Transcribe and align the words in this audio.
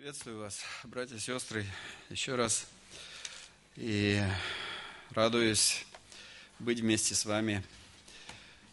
Приветствую 0.00 0.38
вас, 0.38 0.62
братья 0.84 1.16
и 1.16 1.18
сестры, 1.18 1.66
еще 2.08 2.34
раз. 2.34 2.66
И 3.76 4.18
радуюсь 5.10 5.84
быть 6.58 6.80
вместе 6.80 7.14
с 7.14 7.26
вами. 7.26 7.62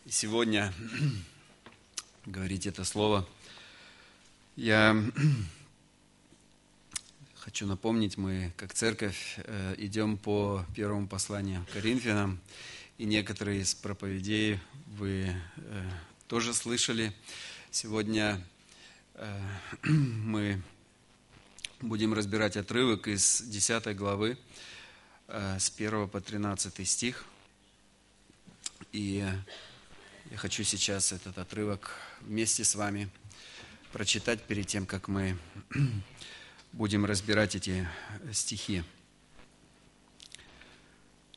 Сегодня 0.08 0.74
говорить 2.26 2.66
это 2.66 2.86
слово. 2.86 3.28
Я 4.56 4.96
хочу 7.36 7.68
напомнить, 7.68 8.16
мы 8.16 8.54
как 8.56 8.74
церковь 8.74 9.38
э, 9.44 9.76
идем 9.80 10.18
по 10.18 10.66
первому 10.78 11.10
посланию 11.10 11.68
Коринфянам, 11.74 12.40
и 12.98 13.04
некоторые 13.04 13.64
из 13.64 13.76
проповедей 13.76 14.62
вы 14.98 15.36
э, 15.58 15.90
тоже 16.30 16.54
слышали. 16.54 17.12
Сегодня 17.70 18.42
э, 19.16 19.42
мы 19.84 20.64
Будем 21.82 22.16
разбирать 22.16 22.58
отрывок 22.58 23.08
из 23.08 23.40
10 23.44 23.96
главы, 23.96 24.36
э, 25.28 25.60
с 25.60 25.70
1 25.70 26.08
по 26.08 26.20
13 26.20 26.84
стих. 26.86 27.24
И 28.92 29.24
я 30.32 30.38
хочу 30.38 30.64
сейчас 30.64 31.12
этот 31.12 31.38
отрывок 31.38 31.92
вместе 32.22 32.64
с 32.64 32.74
вами 32.74 33.10
прочитать 33.94 34.42
перед 34.42 34.66
тем, 34.66 34.88
как 34.88 35.08
мы 35.08 35.38
будем 36.74 37.06
разбирать 37.06 37.56
эти 37.56 37.88
стихи. 38.34 38.84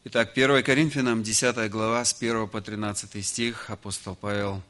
Итак, 0.04 0.32
1 0.32 0.62
Коринфянам, 0.62 1.22
10 1.22 1.70
глава, 1.70 2.02
с 2.02 2.14
1 2.18 2.48
по 2.48 2.62
13 2.62 3.22
стих, 3.26 3.68
апостол 3.68 4.16
Павел 4.16 4.62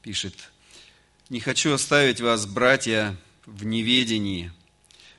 пишет, 0.00 0.50
«Не 1.28 1.40
хочу 1.40 1.74
оставить 1.74 2.22
вас, 2.22 2.46
братья, 2.46 3.14
в 3.44 3.66
неведении, 3.66 4.52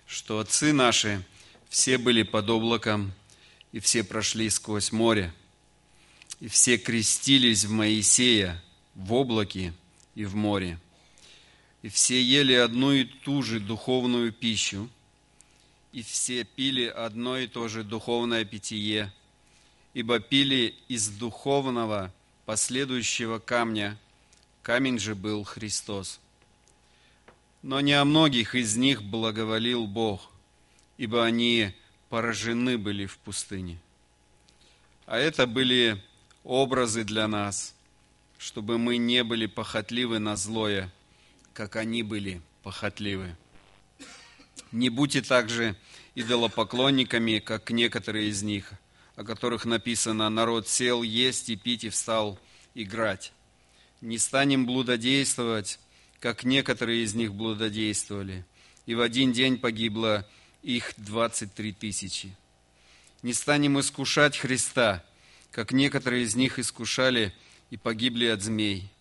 что 0.10 0.40
отцы 0.40 0.74
наши 0.74 1.24
все 1.70 2.00
были 2.00 2.24
под 2.24 2.50
облаком, 2.50 3.14
и 3.72 3.80
все 3.80 4.04
прошли 4.04 4.50
сквозь 4.50 4.92
море, 4.92 5.32
и 6.40 6.48
все 6.48 6.80
крестились 6.80 7.66
в 7.66 7.72
Моисея 7.72 8.62
в 8.96 9.14
облаке 9.14 9.72
и 10.16 10.26
в 10.26 10.36
море, 10.36 10.80
и 11.84 11.90
все 11.90 12.20
ели 12.20 12.54
одну 12.54 12.92
и 12.92 13.04
ту 13.04 13.44
же 13.44 13.60
духовную 13.60 14.34
пищу, 14.34 14.90
и 15.94 16.02
все 16.02 16.44
пили 16.44 16.86
одно 16.86 17.38
и 17.38 17.46
то 17.46 17.68
же 17.68 17.84
духовное 17.84 18.46
питье, 18.46 19.14
ибо 19.94 20.20
пили 20.20 20.74
из 20.88 21.08
духовного 21.10 22.12
последующего 22.48 23.38
камня, 23.38 23.96
камень 24.64 24.98
же 24.98 25.14
был 25.14 25.44
Христос. 25.44 26.20
Но 27.62 27.82
не 27.82 27.94
о 27.94 28.06
многих 28.06 28.56
из 28.56 28.78
них 28.78 29.04
благоволил 29.04 29.86
Бог, 29.86 30.32
ибо 30.98 31.26
они 31.26 31.74
поражены 32.10 32.78
были 32.78 33.06
в 33.06 33.18
пустыне. 33.18 33.80
А 35.06 35.18
это 35.18 35.46
были 35.48 36.02
образы 36.44 37.04
для 37.04 37.28
нас, 37.28 37.76
чтобы 38.38 38.78
мы 38.78 38.98
не 38.98 39.24
были 39.24 39.46
похотливы 39.46 40.20
на 40.20 40.36
злое, 40.36 40.92
как 41.54 41.76
они 41.76 42.04
были 42.04 42.42
похотливы. 42.64 43.36
Не 44.72 44.90
будьте 44.90 45.22
также 45.22 45.76
идолопоклонниками, 46.16 47.40
как 47.40 47.72
некоторые 47.72 48.30
из 48.30 48.44
них, 48.44 48.72
о 49.16 49.24
которых 49.24 49.66
написано 49.66 50.30
«Народ 50.30 50.68
сел 50.68 51.04
есть 51.04 51.50
и 51.50 51.56
пить 51.56 51.84
и 51.84 51.90
встал 51.90 52.40
играть». 52.76 53.34
Не 54.02 54.18
станем 54.18 54.66
блудодействовать, 54.66 55.80
как 56.20 56.44
некоторые 56.44 57.04
из 57.04 57.14
них 57.16 57.34
блудодействовали, 57.34 58.46
и 58.86 58.96
в 58.96 59.02
один 59.02 59.32
день 59.32 59.58
погибло 59.58 60.28
их 60.62 60.94
23 60.98 61.74
тысячи. 61.74 62.36
Не 63.22 63.34
станем 63.34 63.80
искушать 63.80 64.38
Христа, 64.38 65.04
как 65.52 65.72
некоторые 65.72 66.24
из 66.24 66.36
них 66.36 66.60
искушали 66.60 67.34
и 67.70 67.78
погибли 67.78 68.26
от 68.26 68.42
змей. 68.42 68.92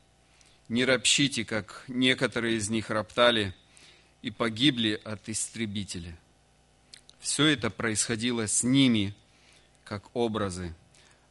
Не 0.68 0.84
ропщите, 0.84 1.44
как 1.44 1.84
некоторые 1.88 2.56
из 2.56 2.68
них 2.68 2.90
роптали 2.90 3.54
и 4.22 4.30
погибли 4.30 5.00
от 5.04 5.28
истребителя. 5.28 6.18
Все 7.20 7.46
это 7.46 7.70
происходило 7.70 8.46
с 8.46 8.62
ними, 8.62 9.14
как 9.84 10.14
образы, 10.14 10.74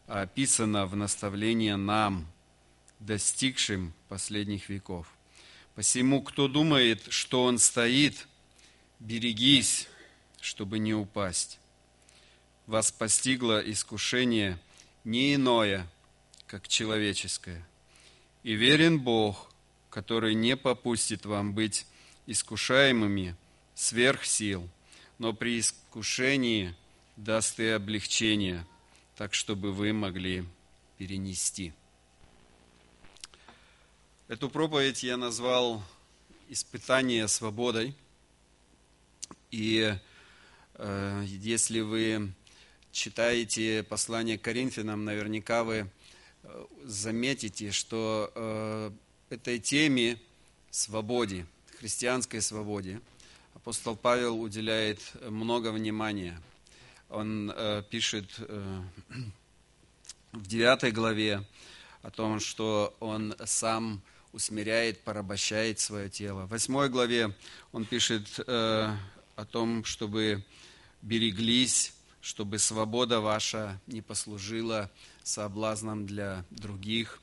а 0.08 0.22
описано 0.22 0.86
в 0.86 0.96
наставлении 0.96 1.72
нам, 1.74 2.28
достигшим 3.00 3.94
последних 4.09 4.70
веков. 4.70 5.16
Посему, 5.78 6.24
кто 6.24 6.48
думает, 6.48 7.04
что 7.10 7.44
он 7.44 7.60
стоит, 7.60 8.28
берегись, 9.00 9.88
чтобы 10.42 10.80
не 10.80 10.96
упасть. 10.96 11.60
Вас 12.66 12.92
постигло 12.92 13.60
искушение 13.60 14.58
не 15.04 15.36
иное, 15.36 15.88
как 16.48 16.68
человеческое. 16.68 17.64
И 18.42 18.54
верен 18.54 19.00
Бог, 19.00 19.52
который 19.92 20.34
не 20.34 20.58
попустит 20.58 21.28
вам 21.28 21.54
быть 21.54 21.86
искушаемыми 22.26 23.36
сверх 23.76 24.26
сил, 24.26 24.68
но 25.20 25.32
при 25.32 25.59
искушении 25.59 26.74
даст 27.18 27.59
и 27.59 27.68
облегчение, 27.68 28.66
так 29.16 29.36
чтобы 29.36 29.72
вы 29.72 29.94
могли 29.94 30.44
перенести. 30.98 31.72
Эту 34.30 34.50
проповедь 34.50 35.04
я 35.04 35.16
назвал 35.16 35.82
«Испытание 36.50 37.30
свободой». 37.30 37.96
И 39.52 39.96
э, 40.74 41.24
если 41.26 41.80
вы 41.80 42.34
читаете 42.92 43.84
послание 43.84 44.38
к 44.38 44.42
Коринфянам, 44.42 45.06
наверняка 45.06 45.64
вы 45.64 45.90
э, 46.44 46.66
заметите, 46.84 47.72
что 47.72 48.30
э, 48.36 48.92
этой 49.30 49.60
теме 49.60 50.20
свободе, 50.72 51.46
христианской 51.80 52.42
свободе, 52.42 53.00
апостол 53.54 53.96
Павел 53.96 54.42
уделяет 54.42 55.00
много 55.22 55.72
внимания. 55.72 56.38
Он 57.09 57.50
э, 57.50 57.82
пишет 57.90 58.30
э, 58.40 58.82
в 60.34 60.46
9 60.48 60.94
главе 60.94 61.46
о 62.02 62.12
том, 62.12 62.42
что 62.42 62.94
он 63.00 63.34
сам 63.46 64.02
усмиряет, 64.34 65.00
порабощает 65.02 65.80
свое 65.80 66.10
тело. 66.10 66.46
В 66.46 66.50
восьмой 66.50 66.90
главе 66.90 67.34
он 67.72 67.86
пишет 67.86 68.40
э, 68.46 68.96
о 69.36 69.46
том, 69.46 69.84
чтобы 69.86 70.44
береглись, 71.02 71.94
чтобы 72.22 72.60
свобода 72.60 73.22
ваша 73.22 73.80
не 73.88 74.02
послужила 74.02 74.92
соблазном 75.24 76.06
для 76.06 76.44
других. 76.50 77.22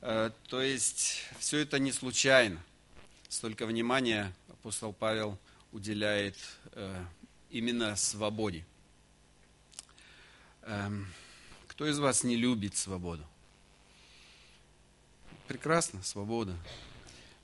Э, 0.00 0.30
то 0.48 0.60
есть 0.62 1.22
все 1.38 1.58
это 1.58 1.78
не 1.78 1.92
случайно. 1.92 2.60
Столько 3.28 3.66
внимания 3.66 4.32
апостол 4.48 4.92
Павел 4.92 5.38
уделяет 5.72 6.36
э, 6.72 7.04
именно 7.50 7.96
свободе. 7.96 8.64
Э, 10.62 10.90
кто 11.68 11.86
из 11.86 11.98
вас 11.98 12.24
не 12.24 12.36
любит 12.36 12.76
свободу? 12.76 13.24
Прекрасно, 15.50 16.00
свобода. 16.04 16.56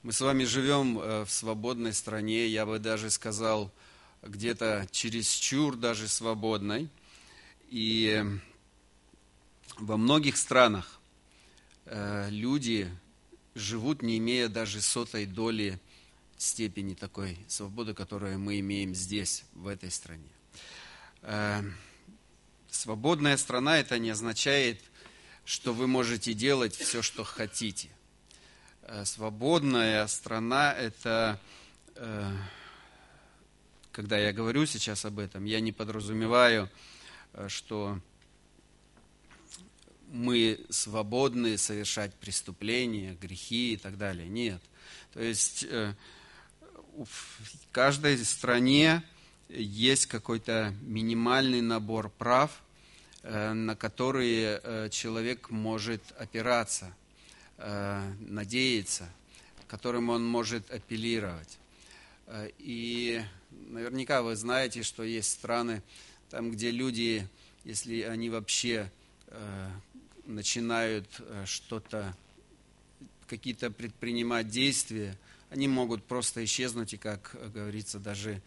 Мы 0.05 0.13
с 0.13 0.21
вами 0.21 0.45
живем 0.45 0.97
э, 0.97 1.25
в 1.25 1.29
свободной 1.29 1.93
стране, 1.93 2.47
я 2.47 2.65
бы 2.65 2.79
даже 2.79 3.11
сказал, 3.11 3.73
где-то 4.23 4.87
чересчур 4.93 5.75
даже 5.75 6.07
свободной. 6.07 6.89
И 7.69 8.25
во 9.77 9.97
многих 9.97 10.37
странах 10.37 11.01
э, 11.87 12.29
люди 12.31 12.89
живут, 13.57 14.03
не 14.03 14.19
имея 14.19 14.47
даже 14.47 14.81
сотой 14.81 15.27
доли 15.27 15.81
степени 16.39 16.95
такой 16.95 17.37
свободы, 17.49 17.93
которую 17.93 18.39
мы 18.39 18.61
имеем 18.61 18.95
здесь, 18.95 19.43
в 19.53 19.67
этой 19.67 19.91
стране. 19.91 20.31
Э, 21.23 21.61
свободная 22.71 23.37
страна 23.37 23.79
это 23.79 23.99
не 23.99 24.11
означает, 24.11 24.81
что 25.45 25.75
вы 25.75 25.89
можете 25.89 26.35
делать 26.35 26.77
все, 26.77 27.03
что 27.03 27.25
хотите. 27.25 27.89
Э, 28.89 29.05
свободная 29.05 30.07
страна– 30.07 30.73
это, 30.79 31.41
э, 31.97 32.33
когда 33.91 34.17
я 34.17 34.33
говорю 34.33 34.65
сейчас 34.65 35.05
об 35.05 35.19
этом, 35.19 35.45
я 35.45 35.59
не 35.59 35.73
подразумеваю, 35.73 36.71
э, 37.33 37.49
что 37.49 37.99
мы 40.13 40.61
свободны 40.71 41.59
совершать 41.59 42.15
преступления, 42.15 43.17
грехи 43.21 43.73
и 43.73 43.77
так 43.77 43.99
далее. 43.99 44.29
Нет. 44.29 44.63
То 45.13 45.21
есть 45.21 45.65
в 45.65 45.97
каждой 47.73 48.17
стране 48.19 49.03
есть 49.49 50.07
какой-то 50.07 50.73
минимальный 50.83 51.61
набор 51.61 52.09
прав, 52.09 52.63
на 53.25 53.75
которые 53.75 54.91
человек 54.91 55.51
может 55.51 56.03
опираться– 56.17 56.95
Э, 57.59 58.13
надеяться, 58.21 59.09
которым 59.67 60.11
он 60.11 60.27
может 60.27 60.71
апеллировать. 60.71 61.59
Э, 62.27 62.51
и, 62.59 63.23
Наверняка 63.69 64.23
вы 64.23 64.37
знаете, 64.37 64.83
что 64.83 65.03
есть 65.03 65.33
страны, 65.33 65.83
там, 66.31 66.51
где 66.51 66.71
люди, 66.71 67.27
если 67.65 68.03
они 68.03 68.31
вообще 68.31 68.93
э, 69.29 69.71
начинают 70.27 71.09
э, 71.19 71.45
что-то, 71.47 72.15
какие-то 73.27 73.71
предпринимать 73.71 74.49
действия, 74.49 75.17
они 75.51 75.69
могут 75.69 76.05
просто 76.05 76.45
исчезнуть 76.45 76.95
и, 76.95 76.97
как 76.97 77.35
говорится, 77.53 77.99
даже 77.99 78.41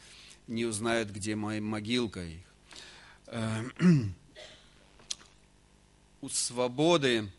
не 0.48 0.66
узнают, 0.66 1.10
где 1.10 1.36
моя 1.36 1.62
могилка 1.62 2.24
их. 2.24 2.44
Э, 3.28 3.64
у 6.22 6.30
свободы, 6.30 7.30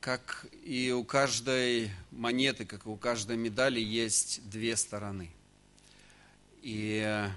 как 0.00 0.46
и 0.64 0.92
у 0.92 1.04
каждой 1.04 1.90
монеты, 2.10 2.64
как 2.64 2.86
и 2.86 2.88
у 2.88 2.96
каждой 2.96 3.36
медали, 3.36 3.80
есть 3.80 4.48
две 4.48 4.76
стороны. 4.76 5.30
И 6.62 7.28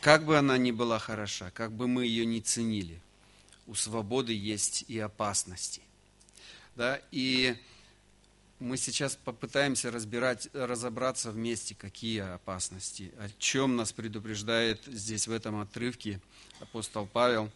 как 0.00 0.24
бы 0.24 0.36
она 0.36 0.58
ни 0.58 0.72
была 0.72 0.98
хороша, 0.98 1.50
как 1.50 1.72
бы 1.72 1.88
мы 1.88 2.06
ее 2.06 2.26
ни 2.26 2.40
ценили, 2.40 3.00
у 3.66 3.74
свободы 3.74 4.32
есть 4.32 4.84
и 4.88 4.98
опасности. 4.98 5.80
Да? 6.74 7.00
И 7.10 7.56
мы 8.58 8.76
сейчас 8.76 9.16
попытаемся 9.16 9.90
разбирать, 9.90 10.48
разобраться 10.52 11.30
вместе, 11.30 11.74
какие 11.74 12.20
опасности, 12.20 13.12
о 13.18 13.28
чем 13.38 13.76
нас 13.76 13.92
предупреждает 13.92 14.82
здесь 14.86 15.26
в 15.28 15.32
этом 15.32 15.60
отрывке 15.60 16.20
апостол 16.60 17.06
Павел. 17.06 17.50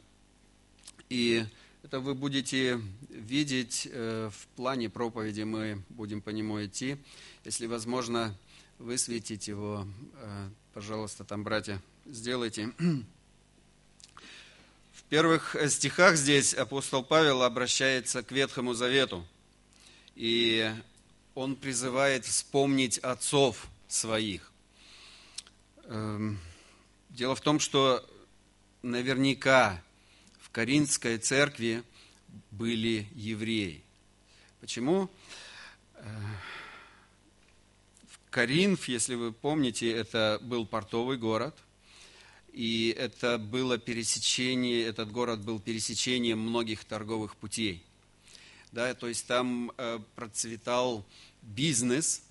И 1.08 1.44
это 1.82 2.00
вы 2.00 2.14
будете 2.14 2.80
видеть 3.08 3.88
э, 3.90 4.30
в 4.32 4.46
плане 4.56 4.90
проповеди, 4.90 5.42
мы 5.42 5.82
будем 5.88 6.20
по 6.20 6.30
нему 6.30 6.64
идти. 6.64 6.96
Если 7.44 7.66
возможно, 7.66 8.36
высветить 8.78 9.48
его, 9.48 9.86
э, 10.14 10.48
пожалуйста, 10.74 11.24
там, 11.24 11.42
братья, 11.42 11.82
сделайте. 12.06 12.72
В 14.92 15.02
первых 15.10 15.56
стихах 15.68 16.16
здесь 16.16 16.54
апостол 16.54 17.02
Павел 17.02 17.42
обращается 17.42 18.22
к 18.22 18.30
Ветхому 18.30 18.74
Завету. 18.74 19.26
И 20.14 20.72
он 21.34 21.56
призывает 21.56 22.24
вспомнить 22.26 22.98
отцов 22.98 23.68
своих. 23.88 24.52
Эм, 25.84 26.38
дело 27.08 27.34
в 27.34 27.40
том, 27.40 27.58
что 27.58 28.06
наверняка 28.82 29.82
в 30.50 30.52
Каринской 30.52 31.16
церкви 31.18 31.84
были 32.50 33.06
евреи. 33.14 33.84
Почему? 34.60 35.08
Э, 35.94 36.02
Каринф, 38.30 38.88
если 38.88 39.14
вы 39.14 39.32
помните, 39.32 39.88
это 39.92 40.40
был 40.42 40.66
портовый 40.66 41.18
город, 41.18 41.56
и 42.52 42.92
это 42.98 43.38
было 43.38 43.78
пересечение, 43.78 44.82
этот 44.82 45.12
город 45.12 45.40
был 45.40 45.60
пересечением 45.60 46.40
многих 46.40 46.84
торговых 46.84 47.36
путей. 47.36 47.84
Да, 48.72 48.92
то 48.94 49.06
есть 49.06 49.28
там 49.28 49.70
э, 49.78 50.00
процветал 50.16 51.06
бизнес, 51.42 52.22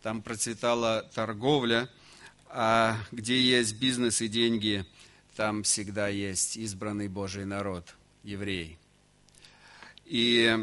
там 0.00 0.22
процветала 0.22 1.10
торговля, 1.12 1.90
а 2.50 3.00
где 3.10 3.40
есть 3.40 3.74
бизнес 3.80 4.20
и 4.20 4.28
деньги, 4.28 4.86
там 5.34 5.62
всегда 5.64 6.08
есть 6.08 6.56
избранный 6.56 7.08
Божий 7.08 7.44
народ, 7.44 7.94
евреи. 8.22 8.78
И 10.04 10.56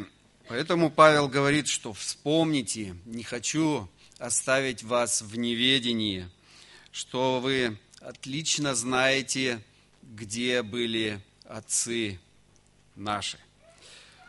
поэтому 0.47 0.89
Павел 0.89 1.27
говорит, 1.27 1.67
что 1.67 1.93
вспомните, 1.93 2.95
не 3.05 3.23
хочу 3.23 3.89
оставить 4.17 4.83
вас 4.83 5.21
в 5.21 5.37
неведении, 5.37 6.29
что 6.91 7.39
вы 7.39 7.77
отлично 7.99 8.75
знаете, 8.75 9.61
где 10.01 10.61
были 10.63 11.19
отцы 11.45 12.19
наши. 12.95 13.39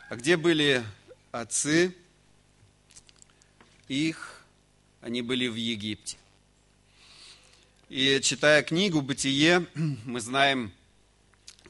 А 0.09 0.15
где 0.15 0.35
были 0.35 0.83
отцы? 1.31 1.95
Их, 3.87 4.43
они 5.01 5.21
были 5.21 5.47
в 5.47 5.55
Египте. 5.55 6.17
И 7.93 8.19
читая 8.23 8.63
книгу 8.63 9.03
«Бытие», 9.03 9.67
мы 9.75 10.19
знаем, 10.19 10.71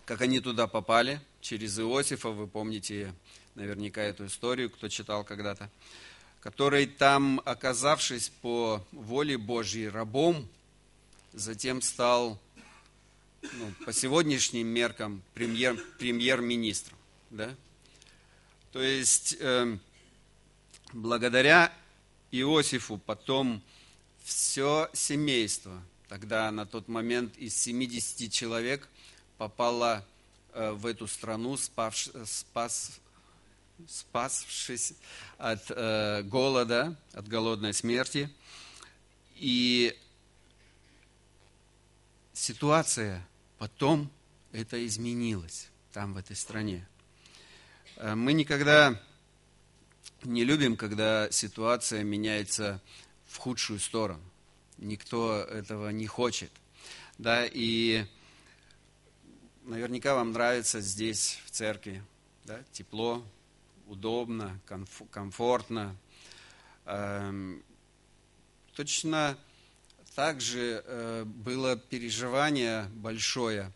как 0.05 0.21
они 0.21 0.39
туда 0.39 0.67
попали, 0.67 1.19
через 1.41 1.77
Иосифа, 1.77 2.29
вы 2.29 2.47
помните 2.47 3.13
наверняка 3.55 4.01
эту 4.01 4.27
историю, 4.27 4.69
кто 4.69 4.87
читал 4.87 5.25
когда-то 5.25 5.69
который 6.39 6.87
там, 6.87 7.41
оказавшись 7.43 8.29
по 8.41 8.85
воле 8.93 9.37
Божьей 9.37 9.89
рабом, 9.89 10.47
затем 11.33 11.81
стал 11.81 12.39
ну, 13.41 13.73
по 13.85 13.91
сегодняшним 13.91 14.67
меркам 14.67 15.23
премьер, 15.33 15.77
премьер-министром. 15.99 16.97
Да? 17.31 17.53
То 18.71 18.81
есть 18.81 19.35
э, 19.41 19.77
благодаря 20.93 21.73
Иосифу 22.31 22.97
потом 22.97 23.61
все 24.23 24.89
семейство, 24.93 25.81
тогда 26.13 26.51
на 26.51 26.68
тот 26.68 26.88
момент 26.88 27.36
из 27.38 27.60
70 27.60 28.31
человек 28.31 28.88
попало 29.39 30.06
э, 30.54 30.69
в 30.69 30.86
эту 30.86 31.07
страну, 31.07 31.57
спас, 31.57 32.12
спас, 32.27 33.00
спасшись 33.88 34.94
от 35.39 35.71
э, 35.71 36.21
голода, 36.21 36.95
от 37.13 37.27
голодной 37.27 37.74
смерти. 37.74 38.30
И 39.38 39.98
ситуация 42.33 43.27
потом 43.57 44.07
это 44.51 44.86
изменилась 44.86 45.69
там, 45.94 46.13
в 46.13 46.18
этой 46.18 46.36
стране. 46.36 46.88
Э, 47.95 48.13
мы 48.13 48.33
никогда 48.33 49.01
не 50.21 50.44
любим, 50.44 50.77
когда 50.77 51.27
ситуация 51.31 52.04
меняется 52.04 52.80
в 53.25 53.38
худшую 53.38 53.80
сторону. 53.80 54.24
Никто 54.83 55.38
этого 55.38 55.89
не 55.89 56.07
хочет. 56.07 56.51
Да, 57.18 57.45
и 57.45 58.06
наверняка 59.63 60.13
вам 60.13 60.33
нравится 60.33 60.81
здесь, 60.81 61.39
в 61.45 61.51
церкви, 61.51 62.03
да, 62.44 62.59
тепло, 62.74 63.25
удобно, 63.88 64.59
комфортно. 65.09 65.95
Эм, 66.85 67.63
точно 68.75 69.38
так 70.15 70.41
же 70.41 70.83
э, 70.85 71.24
было 71.25 71.77
переживание 71.77 72.90
большое 72.94 73.71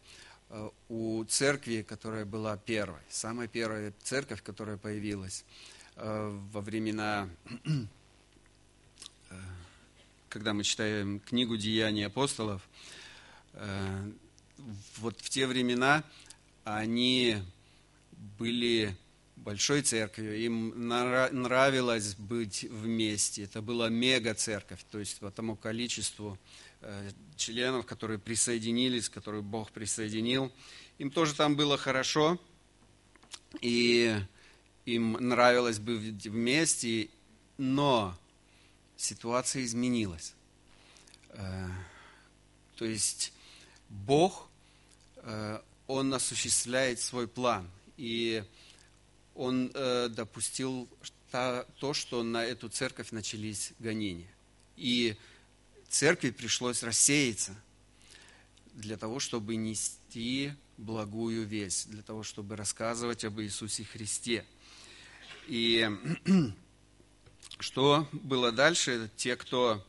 э, 0.50 0.70
у 0.90 1.24
церкви, 1.24 1.86
которая 1.88 2.26
была 2.26 2.58
первой, 2.58 3.02
самая 3.10 3.48
первая 3.48 3.94
церковь, 4.04 4.44
которая 4.44 4.76
появилась 4.76 5.46
э, 5.96 6.40
во 6.52 6.60
времена, 6.60 7.30
когда 10.30 10.54
мы 10.54 10.64
читаем 10.64 11.20
книгу 11.20 11.58
«Деяния 11.58 12.08
апостолов», 12.08 12.62
вот 14.98 15.20
в 15.22 15.30
те 15.30 15.48
времена 15.48 16.04
они 16.64 17.38
были 18.40 18.96
большой 19.36 19.82
церковью, 19.82 20.38
им 20.38 20.74
нравилось 21.44 22.16
быть 22.16 22.64
вместе. 22.64 23.44
Это 23.44 23.62
была 23.62 23.90
мега-церковь, 23.90 24.84
то 24.92 25.00
есть 25.00 25.20
по 25.20 25.32
тому 25.32 25.56
количеству 25.56 26.38
э, 26.82 27.12
членов, 27.36 27.86
которые 27.86 28.20
присоединились, 28.20 29.10
которые 29.10 29.44
Бог 29.44 29.72
присоединил. 29.72 30.52
Им 30.98 31.12
тоже 31.12 31.34
там 31.36 31.56
было 31.56 31.78
хорошо, 31.78 32.42
и 33.62 34.20
им 34.86 35.14
нравилось 35.14 35.80
быть 35.80 36.28
вместе, 36.28 37.10
но 37.58 38.18
ситуация 38.98 39.64
изменилась. 39.64 40.34
Э, 41.30 41.68
то 42.76 42.86
есть 42.86 43.34
Бог, 43.90 44.50
э, 45.18 45.62
Он 45.88 46.14
осуществляет 46.14 47.00
свой 47.00 47.28
план. 47.28 47.70
И 47.98 48.44
он 49.38 49.72
э, 49.74 50.10
допустил 50.10 50.88
то, 51.32 51.94
что 51.94 52.24
на 52.24 52.44
эту 52.44 52.70
церковь 52.70 53.12
начались 53.12 53.74
гонения. 53.80 54.30
И 54.76 55.16
церкви 55.90 56.32
пришлось 56.32 56.84
рассеяться 56.84 57.56
для 58.74 58.98
того, 58.98 59.20
чтобы 59.20 59.56
нести 59.56 60.54
благую 60.78 61.46
весть, 61.46 61.90
для 61.90 62.02
того, 62.02 62.24
чтобы 62.24 62.56
рассказывать 62.56 63.26
об 63.26 63.40
Иисусе 63.42 63.84
Христе. 63.84 64.46
И 65.48 65.88
что 67.60 68.08
было 68.12 68.52
дальше? 68.52 69.10
Те, 69.18 69.36
кто 69.36 69.84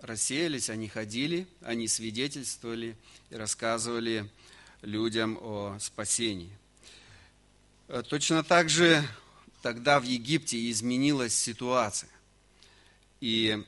рассеялись, 0.00 0.68
они 0.68 0.88
ходили, 0.88 1.46
они 1.60 1.88
свидетельствовали 1.88 2.96
и 3.30 3.36
рассказывали 3.36 4.28
людям 4.82 5.38
о 5.40 5.78
спасении. 5.80 6.50
Э, 7.88 8.02
точно 8.06 8.42
так 8.42 8.68
же 8.68 9.06
тогда 9.62 10.00
в 10.00 10.02
Египте 10.02 10.70
изменилась 10.70 11.34
ситуация. 11.34 12.10
И 13.20 13.64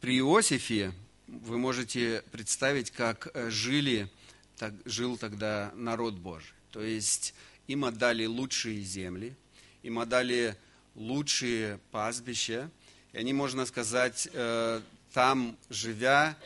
при 0.00 0.18
Иосифе 0.18 0.92
вы 1.26 1.56
можете 1.56 2.22
представить, 2.30 2.90
как 2.90 3.28
э, 3.32 3.50
жили, 3.50 4.10
так, 4.56 4.74
жил 4.84 5.16
тогда 5.16 5.72
народ 5.74 6.14
Божий. 6.14 6.52
То 6.70 6.82
есть 6.82 7.34
им 7.66 7.84
отдали 7.84 8.26
лучшие 8.26 8.82
земли, 8.82 9.34
им 9.82 9.98
отдали 9.98 10.56
лучшие 10.94 11.78
пастбища, 11.90 12.70
и 13.12 13.18
они, 13.18 13.32
можно 13.32 13.66
сказать, 13.66 14.28
э, 14.32 14.80
там 15.12 15.56
живя, 15.68 16.36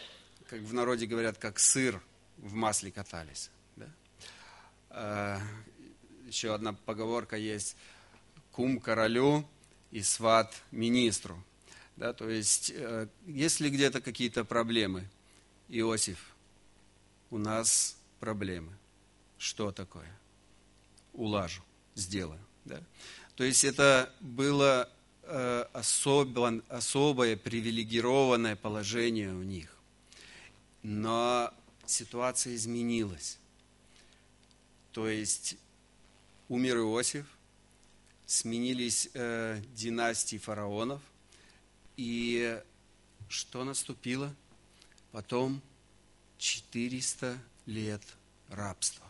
как 0.48 0.60
в 0.60 0.72
народе 0.72 1.06
говорят, 1.06 1.38
как 1.38 1.58
сыр 1.58 2.00
в 2.38 2.54
масле 2.54 2.90
катались. 2.90 3.50
Да? 3.76 3.86
Э, 4.90 5.40
еще 6.26 6.54
одна 6.54 6.72
поговорка 6.72 7.36
есть, 7.36 7.76
кум 8.52 8.80
королю 8.80 9.46
и 9.90 10.02
сват 10.02 10.54
министру. 10.70 11.42
Да, 11.96 12.12
то 12.12 12.28
есть, 12.28 12.72
э, 12.74 13.06
если 13.26 13.68
где-то 13.68 14.00
какие-то 14.00 14.44
проблемы, 14.44 15.08
Иосиф, 15.68 16.34
у 17.30 17.38
нас 17.38 17.96
проблемы. 18.20 18.72
Что 19.38 19.70
такое? 19.70 20.10
Улажу, 21.12 21.62
сделаю. 21.94 22.40
Да? 22.64 22.80
То 23.36 23.44
есть 23.44 23.64
это 23.64 24.12
было 24.20 24.88
э, 25.22 25.64
особо, 25.72 26.62
особое 26.68 27.36
привилегированное 27.36 28.56
положение 28.56 29.30
у 29.32 29.42
них. 29.42 29.76
Но 30.82 31.52
ситуация 31.86 32.54
изменилась. 32.54 33.38
То 34.92 35.08
есть 35.08 35.56
умер 36.48 36.76
Иосиф, 36.76 37.26
сменились 38.26 39.10
э, 39.14 39.60
династии 39.74 40.38
фараонов– 40.38 41.00
и 41.96 42.60
что 43.28 43.64
наступило? 43.64 44.34
Потом 45.12 45.62
400 46.38 47.38
лет 47.66 48.02
рабства. 48.48 49.06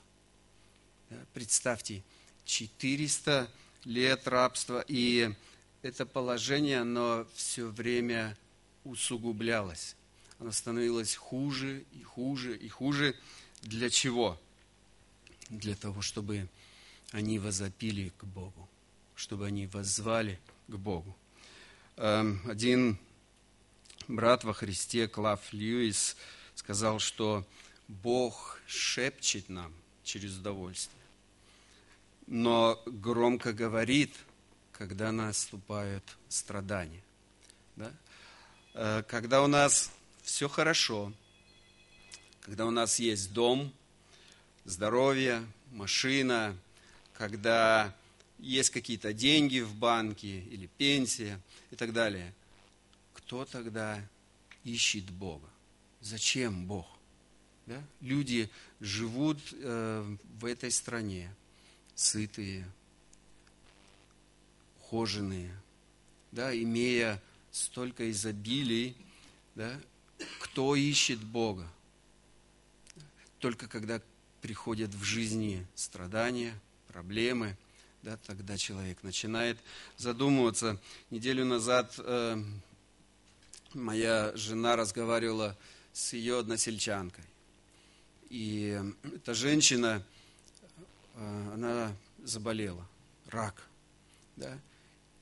Представьте, 1.33 2.03
400 2.45 3.41
лет 3.41 3.51
рабства, 4.27 4.85
и 4.87 5.33
это 5.83 6.07
положение, 6.07 6.81
оно 6.81 7.27
все 7.35 7.67
время 7.67 8.37
усугублялось. 8.85 9.97
Оно 10.39 10.53
становилось 10.53 11.15
хуже 11.15 11.85
и 11.93 12.03
хуже 12.03 12.57
и 12.57 12.69
хуже. 12.69 13.15
Для 13.63 13.91
чего? 13.91 14.41
Для 15.51 15.75
того, 15.75 16.03
чтобы 16.03 16.49
они 17.13 17.39
возопили 17.39 18.13
к 18.17 18.25
Богу, 18.25 18.69
чтобы 19.15 19.47
они 19.47 19.67
воззвали 19.67 20.41
к 20.69 20.75
Богу. 20.77 21.17
Эм, 21.97 22.41
один 22.47 22.99
брат 24.09 24.45
во 24.45 24.53
Христе, 24.53 25.07
Клав 25.07 25.53
Льюис, 25.53 26.17
сказал, 26.55 26.99
что 26.99 27.47
Бог 27.89 28.61
шепчет 28.67 29.49
нам 29.49 29.73
через 30.03 30.37
удовольствие, 30.37 31.04
но 32.27 32.83
громко 32.87 33.53
говорит, 33.53 34.15
когда 34.73 35.13
наступают 35.13 36.05
страдания. 36.29 37.03
Да? 37.77 37.93
Э, 38.75 39.03
когда 39.07 39.43
у 39.43 39.47
нас 39.47 39.91
все 40.23 40.49
хорошо, 40.49 41.13
когда 42.41 42.67
у 42.67 42.71
нас 42.71 42.99
есть 42.99 43.33
дом, 43.33 43.73
здоровье, 44.65 45.47
машина, 45.73 46.57
когда 47.15 47.95
есть 48.39 48.71
какие-то 48.71 49.13
деньги 49.13 49.61
в 49.61 49.75
банке 49.75 50.41
или 50.41 50.67
пенсия 50.79 51.41
и 51.71 51.77
так 51.77 51.93
далее. 51.93 52.35
Кто 53.15 53.45
тогда 53.45 54.01
ищет 54.65 55.11
Бога? 55.11 55.49
Зачем 56.01 56.67
Бог? 56.67 56.87
Да? 57.67 57.83
Люди 58.01 58.51
живут 58.81 59.39
э, 59.53 60.17
в 60.39 60.45
этой 60.45 60.71
стране, 60.71 61.35
сытые, 61.95 62.67
ухоженные, 64.79 65.51
да, 66.33 66.57
имея 66.57 67.23
столько 67.51 68.11
изобилий, 68.11 68.97
да, 69.55 69.81
кто 70.41 70.75
ищет 70.77 71.23
Бога? 71.23 71.67
Только 73.39 73.69
когда 73.69 74.01
приходят 74.41 74.95
в 74.95 75.03
жизни 75.03 75.67
страдания, 75.75 76.59
проблемы– 76.89 77.57
да, 78.05 78.19
тогда 78.19 78.59
человек 78.59 79.03
начинает 79.03 79.59
задумываться. 79.97 80.79
Неделю 81.09 81.47
назад 81.47 81.95
э, 81.97 82.37
моя 83.73 84.31
жена 84.37 84.77
разговаривала 84.77 85.57
с 85.95 86.13
ее 86.13 86.39
односельчанкой. 86.39 87.25
И 88.29 88.79
эта 89.15 89.33
женщина, 89.33 90.03
э, 90.03 90.14
она 91.15 91.95
заболела, 92.23 92.87
рак. 93.27 93.67
Да? 94.37 94.59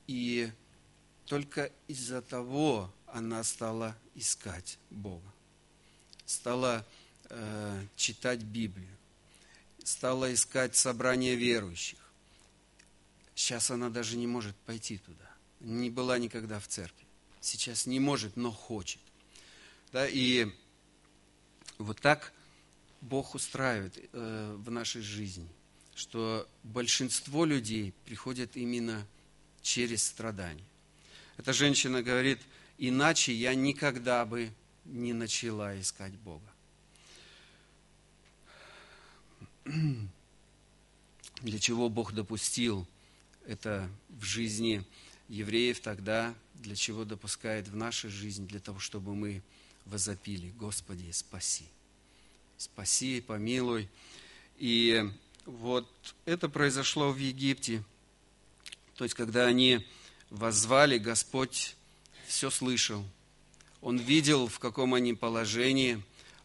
И 0.07 0.51
только 1.25 1.71
из-за 1.87 2.21
того 2.21 2.93
она 3.07 3.43
стала 3.43 3.95
искать 4.15 4.77
Бога. 4.89 5.31
Стала 6.25 6.85
э, 7.29 7.85
читать 7.95 8.41
Библию. 8.41 8.95
Стала 9.83 10.33
искать 10.33 10.75
собрание 10.75 11.35
верующих 11.35 11.99
Сейчас 13.35 13.71
она 13.71 13.89
даже 13.89 14.17
не 14.17 14.27
может 14.27 14.55
пойти 14.57 14.97
туда. 14.97 15.29
Не 15.59 15.89
была 15.89 16.17
никогда 16.17 16.59
в 16.59 16.67
церкви. 16.67 17.05
Сейчас 17.41 17.85
не 17.85 17.99
может, 17.99 18.35
но 18.35 18.51
хочет. 18.51 19.01
Да, 19.91 20.07
и 20.07 20.47
вот 21.77 21.99
так 21.99 22.31
Бог 23.01 23.35
устраивает 23.35 23.97
э, 23.97 24.55
в 24.57 24.71
нашей 24.71 25.01
жизни, 25.01 25.47
что 25.95 26.47
большинство 26.63 27.45
людей 27.45 27.93
приходят 28.05 28.55
именно 28.55 29.05
через 29.61 30.03
страдания. 30.03 30.63
Эта 31.37 31.53
женщина 31.53 32.03
говорит, 32.03 32.39
иначе 32.77 33.33
я 33.33 33.55
никогда 33.55 34.25
бы 34.25 34.51
не 34.85 35.13
начала 35.13 35.79
искать 35.79 36.13
Бога. 36.13 36.51
Для 41.41 41.59
чего 41.59 41.89
Бог 41.89 42.13
допустил 42.13 42.87
это 43.45 43.89
в 44.09 44.23
жизни 44.23 44.85
евреев 45.27 45.79
тогда, 45.79 46.33
для 46.55 46.75
чего 46.75 47.05
допускает 47.05 47.67
в 47.67 47.75
нашей 47.75 48.09
жизни, 48.09 48.45
для 48.45 48.59
того, 48.59 48.79
чтобы 48.79 49.15
мы 49.15 49.41
возопили, 49.85 50.49
Господи, 50.51 51.11
спаси. 51.11 51.65
Спаси, 52.57 53.19
помилуй. 53.21 53.89
И 54.57 55.09
вот 55.45 55.87
это 56.25 56.49
произошло 56.49 57.11
в 57.11 57.17
Египте. 57.17 57.83
То 58.95 59.03
есть, 59.03 59.15
когда 59.15 59.45
они 59.45 59.85
воззвали, 60.29 60.97
Господь 60.97 61.75
все 62.27 62.49
слышал. 62.49 63.03
Он 63.81 63.97
видел, 63.97 64.47
в 64.47 64.59
каком 64.59 64.93
они 64.93 65.13
положении. 65.13 66.01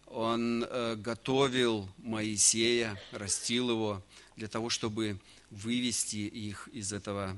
Он 0.07 0.65
э, 0.65 0.97
готовил 0.97 1.89
Моисея, 1.99 3.01
растил 3.13 3.71
его 3.71 4.03
для 4.37 4.49
того, 4.49 4.71
чтобы 4.71 5.19
вывести 5.51 6.17
их 6.17 6.69
из 6.73 6.93
этого 6.93 7.37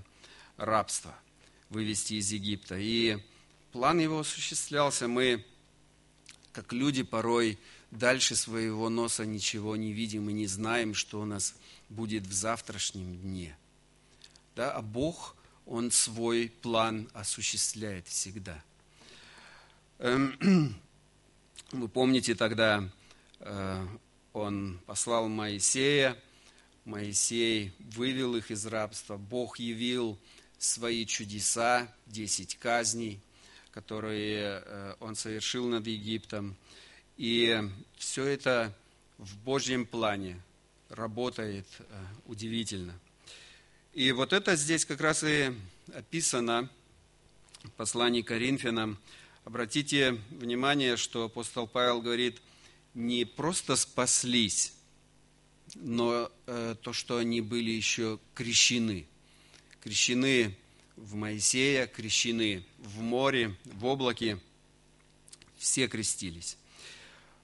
рабства, 0.56 1.14
вывести 1.68 2.14
из 2.14 2.30
Египта. 2.32 2.76
И 2.78 3.18
план 3.72 3.98
его 3.98 4.20
осуществлялся. 4.20 5.08
Мы, 5.08 5.44
как 6.52 6.72
люди, 6.72 7.02
порой 7.02 7.58
дальше 7.90 8.36
своего 8.36 8.88
носа 8.88 9.26
ничего 9.26 9.76
не 9.76 9.92
видим 9.92 10.30
и 10.30 10.32
не 10.32 10.46
знаем, 10.46 10.94
что 10.94 11.20
у 11.20 11.24
нас 11.24 11.54
будет 11.88 12.26
в 12.26 12.32
завтрашнем 12.32 13.16
дне. 13.16 13.56
Да? 14.56 14.72
А 14.72 14.82
Бог, 14.82 15.36
Он 15.66 15.90
свой 15.90 16.52
план 16.62 17.08
осуществляет 17.12 18.06
всегда. 18.06 18.62
Эм, 19.98 20.76
вы 21.72 21.88
помните 21.88 22.34
тогда, 22.34 22.88
э, 23.40 23.86
Он 24.32 24.80
послал 24.86 25.28
Моисея, 25.28 26.16
Моисей 26.84 27.72
вывел 27.78 28.34
их 28.36 28.50
из 28.50 28.66
рабства, 28.66 29.16
Бог 29.16 29.58
явил 29.58 30.18
свои 30.58 31.06
чудеса, 31.06 31.92
десять 32.06 32.56
казней, 32.56 33.20
которые 33.70 34.62
э, 34.64 34.94
он 35.00 35.14
совершил 35.14 35.68
над 35.68 35.86
Египтом. 35.86 36.56
И 37.20 37.54
все 37.98 38.24
это 38.24 38.74
в 39.18 39.36
Божьем 39.40 39.84
плане 39.84 40.40
работает 40.88 41.66
э, 41.78 41.84
удивительно. 42.24 42.98
И 43.92 44.10
вот 44.12 44.32
это 44.32 44.56
здесь 44.56 44.86
как 44.86 45.02
раз 45.02 45.22
и 45.22 45.52
описано 45.92 46.70
в 47.62 47.72
послании 47.72 48.22
Коринфянам. 48.22 48.98
Обратите 49.44 50.12
внимание, 50.30 50.96
что 50.96 51.24
апостол 51.24 51.66
Павел 51.66 52.00
говорит, 52.00 52.40
не 52.94 53.26
просто 53.26 53.76
спаслись, 53.76 54.72
но 55.74 56.32
э, 56.46 56.74
то, 56.80 56.94
что 56.94 57.18
они 57.18 57.42
были 57.42 57.70
еще 57.70 58.18
крещены. 58.32 59.06
Крещены 59.82 60.56
в 60.96 61.16
Моисея, 61.16 61.86
крещены 61.86 62.64
в 62.78 63.02
море, 63.02 63.54
в 63.64 63.84
облаке. 63.84 64.40
все 65.58 65.86
крестились. 65.86 66.56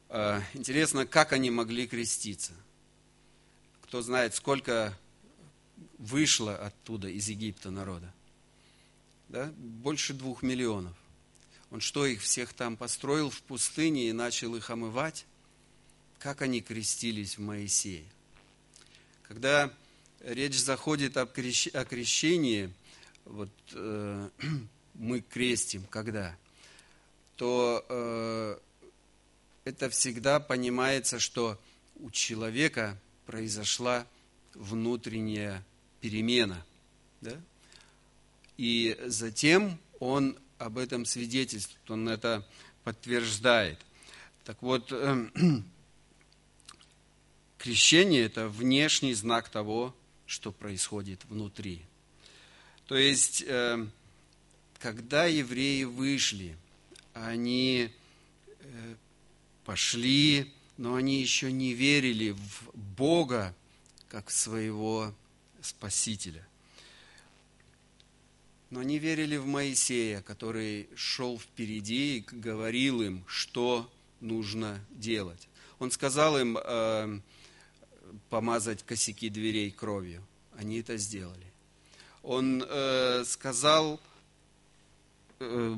Э, 0.09 0.41
интересно, 0.55 1.07
как 1.07 1.33
они 1.33 1.51
могли 1.51 1.87
креститься? 1.87 2.53
Кто 3.83 4.03
знает, 4.03 4.35
сколько 4.35 4.97
вышло 5.99 6.57
оттуда, 6.57 7.09
из 7.09 7.29
Египта 7.29 7.71
народа? 7.71 8.13
Да? 9.29 9.53
Больше 9.57 10.15
двух 10.15 10.43
миллионов. 10.43 10.95
Он 11.71 11.81
что, 11.81 12.07
их 12.07 12.23
всех 12.23 12.53
там 12.53 12.77
построил 12.77 13.31
в 13.31 13.43
пустыне 13.43 14.09
и 14.09 14.13
начал 14.13 14.55
их 14.55 14.71
омывать? 14.71 15.27
Как 16.19 16.43
они 16.43 16.61
крестились 16.61 17.37
в 17.37 17.41
Моисее? 17.41 18.05
Когда 19.25 19.73
речь 20.21 20.59
заходит 20.59 21.17
о 21.17 21.27
крещении, 21.27 22.73
вот 23.25 23.51
э, 23.73 24.31
мы 24.95 25.21
крестим, 25.21 25.85
когда, 25.91 26.37
то 27.37 27.85
э, 27.89 28.59
это 29.67 29.91
всегда 29.91 30.39
понимается, 30.39 31.19
что 31.19 31.61
у 31.97 32.13
человека 32.13 32.97
произошла 33.27 34.07
внутренняя 34.55 35.63
перемена. 36.01 36.65
Да? 37.21 37.37
И 38.57 38.97
затем 39.07 39.77
он 39.99 40.39
об 40.59 40.79
этом 40.79 41.05
свидетельствует, 41.05 41.91
он 41.91 42.09
это 42.09 42.47
подтверждает. 42.85 43.81
Так 44.45 44.63
вот, 44.63 44.89
крещение– 47.59 48.23
это 48.25 48.49
внешний 48.49 49.15
знак 49.15 49.49
того, 49.49 49.97
что 50.27 50.53
происходит 50.53 51.25
внутри. 51.25 51.83
То 52.87 52.95
есть, 52.95 53.43
э, 53.45 53.85
когда 54.79 55.25
евреи 55.25 55.83
вышли, 55.83 56.57
они 57.15 57.91
э, 58.61 58.95
пошли, 59.67 60.51
но 60.79 60.95
они 60.95 61.21
еще 61.21 61.53
не 61.53 61.75
верили 61.75 62.31
в 62.31 62.71
Бога 62.97 63.55
как 64.09 64.29
в 64.29 64.33
своего 64.33 65.13
Спасителя. 65.61 66.47
Но 68.71 68.81
они 68.81 68.99
верили 68.99 69.37
в 69.37 69.47
Моисея, 69.47 70.23
который 70.23 70.89
шел 70.95 71.39
впереди 71.39 72.19
и 72.19 72.21
говорил 72.21 73.03
им, 73.03 73.25
что 73.27 73.91
нужно 74.21 74.81
делать. 74.91 75.49
Он 75.81 75.91
сказал 75.91 76.39
им 76.39 76.57
э, 76.57 77.21
помазать 78.31 78.85
косяки 78.85 79.29
дверей 79.29 79.71
кровью. 79.73 80.25
Они 80.57 80.79
это 80.79 80.97
сделали. 80.97 81.53
Он 82.23 82.65
э, 82.67 83.25
сказал, 83.25 84.01
э, 85.41 85.77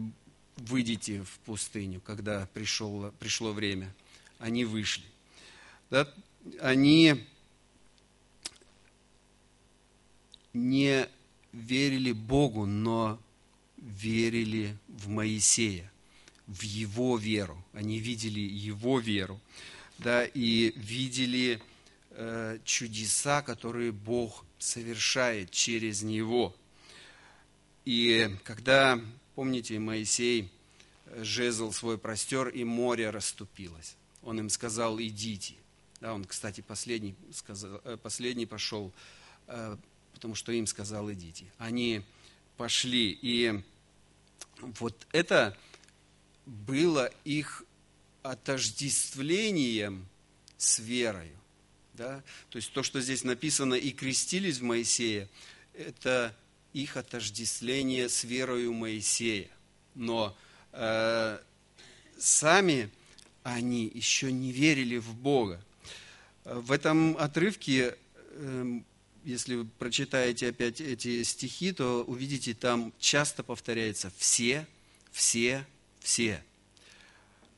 выйдите 0.59 1.23
в 1.23 1.39
пустыню, 1.41 2.01
когда 2.01 2.47
пришел, 2.53 3.13
пришло 3.19 3.53
время. 3.53 3.95
Они 4.39 4.65
вышли. 4.65 5.05
Да? 5.91 6.13
Они 6.61 7.27
не 10.53 11.09
верили 11.53 12.13
Богу, 12.13 12.67
но 12.67 13.21
верили 13.77 14.77
в 14.89 15.09
Моисея, 15.09 15.91
в 16.47 16.63
его 16.63 17.17
веру. 17.17 17.65
Они 17.73 17.99
видели 17.99 18.41
его 18.41 18.99
веру, 18.99 19.41
да, 19.99 20.25
и 20.25 20.73
видели 20.77 21.61
э, 22.11 22.59
чудеса, 22.65 23.43
которые 23.43 23.93
Бог 23.93 24.45
совершает 24.59 25.51
через 25.51 26.03
него. 26.03 26.55
И 27.85 28.31
когда, 28.45 29.01
помните, 29.39 29.79
Моисей 29.79 30.51
э, 31.07 31.23
жезл 31.23 31.71
свой 31.71 31.97
простер, 31.97 32.49
и 32.49 32.65
море 32.65 33.11
расступилось. 33.11 33.95
Он 34.25 34.41
им 34.41 34.51
сказал, 34.51 34.99
идите. 35.01 35.55
Да, 36.01 36.13
он, 36.13 36.25
кстати, 36.25 36.61
последний, 36.61 37.15
сказал, 37.33 37.81
э, 37.85 37.97
последний 38.03 38.47
пошел 38.47 38.93
э, 39.47 39.77
потому 40.15 40.35
что 40.35 40.51
им 40.51 40.67
сказал 40.67 41.13
идите. 41.13 41.45
Они 41.57 42.03
пошли, 42.57 43.17
и 43.23 43.63
вот 44.61 45.07
это 45.13 45.57
было 46.45 47.09
их 47.25 47.63
отождествлением 48.25 50.09
с 50.57 50.81
верою. 50.81 51.39
Да? 51.95 52.25
То 52.51 52.57
есть 52.57 52.73
то, 52.73 52.83
что 52.83 53.01
здесь 53.01 53.23
написано, 53.23 53.75
и 53.75 53.93
крестились 53.93 54.59
в 54.59 54.65
Моисея, 54.65 55.29
это 55.75 56.35
их 56.73 56.97
отождествление 56.97 58.09
с 58.09 58.25
верою 58.25 58.73
Моисея. 58.73 59.49
Но 59.95 60.37
э, 60.73 61.39
сами 62.19 62.91
они 63.43 63.91
еще 63.93 64.31
не 64.31 64.53
верили 64.53 64.99
в 64.99 65.15
Бога. 65.15 65.65
В 66.45 66.73
этом 66.73 67.17
отрывке 67.17 67.97
э, 68.33 68.81
если 69.29 69.57
вы 69.57 69.65
прочитаете 69.67 70.49
опять 70.49 70.81
эти 70.81 71.23
стихи, 71.23 71.73
то 71.73 72.03
увидите, 72.05 72.55
там 72.55 72.95
часто 72.99 73.43
повторяется 73.43 74.11
«все», 74.17 74.67
«все», 75.13 75.67
«все». 76.01 76.43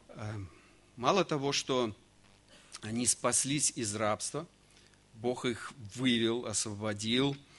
Эм, 0.08 0.50
мало 0.96 1.24
того, 1.24 1.52
что 1.52 1.94
они 2.82 3.06
спаслись 3.06 3.72
из 3.76 3.94
рабства, 3.94 4.48
Бог 5.14 5.44
их 5.44 5.72
вывел, 5.94 6.46
освободил, 6.46 7.36
э, 7.36 7.49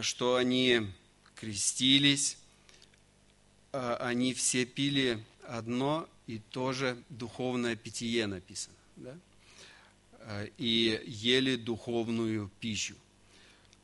что 0.00 0.36
они 0.36 0.86
крестились, 1.34 2.38
э, 3.72 3.96
они 4.00 4.34
все 4.34 4.64
пили 4.64 5.24
одно 5.46 6.08
и 6.26 6.38
то 6.38 6.72
же 6.72 6.96
духовное 7.08 7.76
питье 7.76 8.26
написано, 8.26 8.76
да? 8.96 9.16
Э, 10.20 10.48
и 10.58 11.00
ели 11.06 11.56
духовную 11.56 12.50
пищу. 12.60 12.96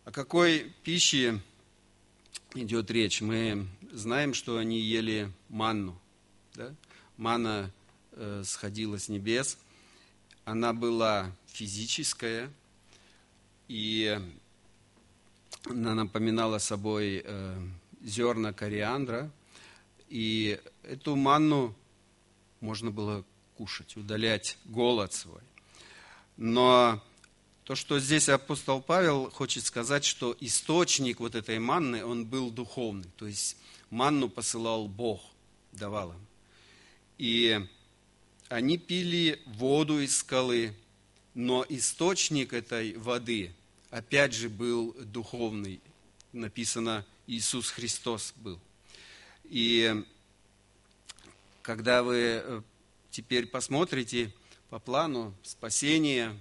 О 0.05 0.11
какой 0.11 0.73
пище 0.83 1.41
идет 2.55 2.91
речь? 2.91 3.21
Мы 3.21 3.69
знаем, 3.93 4.35
что 4.35 4.59
они 4.59 4.81
ели 4.81 5.31
манну. 5.49 5.97
Да? 6.55 6.75
Манна 7.17 7.71
э, 8.13 8.43
сходила 8.45 8.99
с 8.99 9.09
небес. 9.09 9.57
Она 10.45 10.73
была 10.73 11.31
физическая, 11.47 12.51
и 13.69 14.21
она 15.65 15.95
напоминала 15.95 16.59
собой 16.59 17.23
э, 17.25 17.69
зерна 18.03 18.53
кориандра. 18.53 19.31
И 20.09 20.61
эту 20.83 21.17
манну 21.17 21.75
можно 22.61 22.91
было 22.91 23.25
кушать, 23.57 23.97
удалять 23.97 24.59
голод 24.65 25.13
свой. 25.13 25.41
Но 26.37 27.03
то, 27.65 27.75
что 27.75 28.01
здесь 28.01 28.29
апостол 28.29 28.83
Павел 28.83 29.31
хочет 29.31 29.65
сказать, 29.65 30.05
что 30.05 30.37
источник 30.41 31.21
вот 31.21 31.35
этой 31.35 31.59
манны, 31.59 32.05
он 32.05 32.27
был 32.27 32.51
духовный. 32.51 33.11
То 33.17 33.27
есть 33.27 33.57
манну 33.91 34.29
посылал 34.29 34.89
Бог, 34.89 35.21
давал 35.73 36.13
им. 36.13 36.27
И 37.19 37.67
они 38.49 38.79
пили 38.79 39.41
воду 39.47 40.01
из 40.01 40.19
скалы, 40.19 40.75
но 41.35 41.65
источник 41.69 42.53
этой 42.53 42.97
воды, 42.97 43.55
опять 43.93 44.33
же, 44.33 44.49
был 44.49 44.95
духовный. 44.95 45.81
Написано, 46.33 47.05
Иисус 47.27 47.71
Христос 47.71 48.33
был. 48.37 48.59
И 49.45 50.03
когда 51.61 52.03
вы 52.03 52.17
э, 52.17 52.63
теперь 53.11 53.47
посмотрите 53.47 54.35
по 54.71 54.79
плану 54.79 55.35
спасения, 55.43 56.35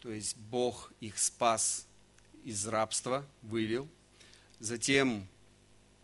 то 0.00 0.10
есть 0.10 0.36
Бог 0.36 0.92
их 1.00 1.16
спас 1.18 1.86
из 2.42 2.66
рабства, 2.66 3.24
вывел. 3.42 3.88
Затем 4.58 5.26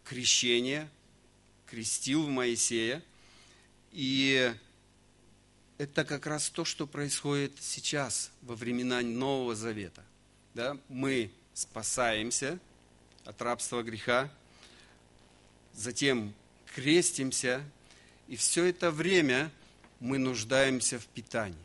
крещение, 0.05 0.89
крестил 1.67 2.23
в 2.27 2.29
Моисея. 2.29 3.03
И 3.91 4.55
это 5.79 6.05
как 6.05 6.29
раз 6.29 6.49
то, 6.49 6.65
что 6.65 6.87
происходит 6.87 7.55
сейчас, 7.59 8.31
во 8.43 8.55
времена 8.55 9.03
Нового 9.03 9.57
Завета. 9.57 10.05
Да? 10.55 10.77
Мы 10.89 11.31
спасаемся 11.55 12.59
от 13.25 13.41
рабства 13.43 13.83
греха, 13.83 14.31
затем 15.75 16.35
крестимся, 16.75 17.63
и 18.29 18.37
все 18.37 18.65
это 18.65 18.91
время 18.91 19.51
мы 20.01 20.19
нуждаемся 20.19 20.99
в 20.99 21.07
питании. 21.07 21.59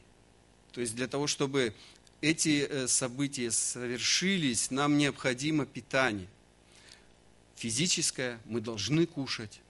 То 0.72 0.82
есть 0.82 0.96
для 0.96 1.08
того, 1.08 1.28
чтобы 1.28 1.74
эти 2.22 2.68
э, 2.68 2.88
события 2.88 3.52
совершились, 3.52 4.72
нам 4.72 4.98
необходимо 4.98 5.66
питание. 5.66 6.28
Физическое 7.56 8.40
мы 8.46 8.62
должны 8.62 9.06
кушать 9.06 9.62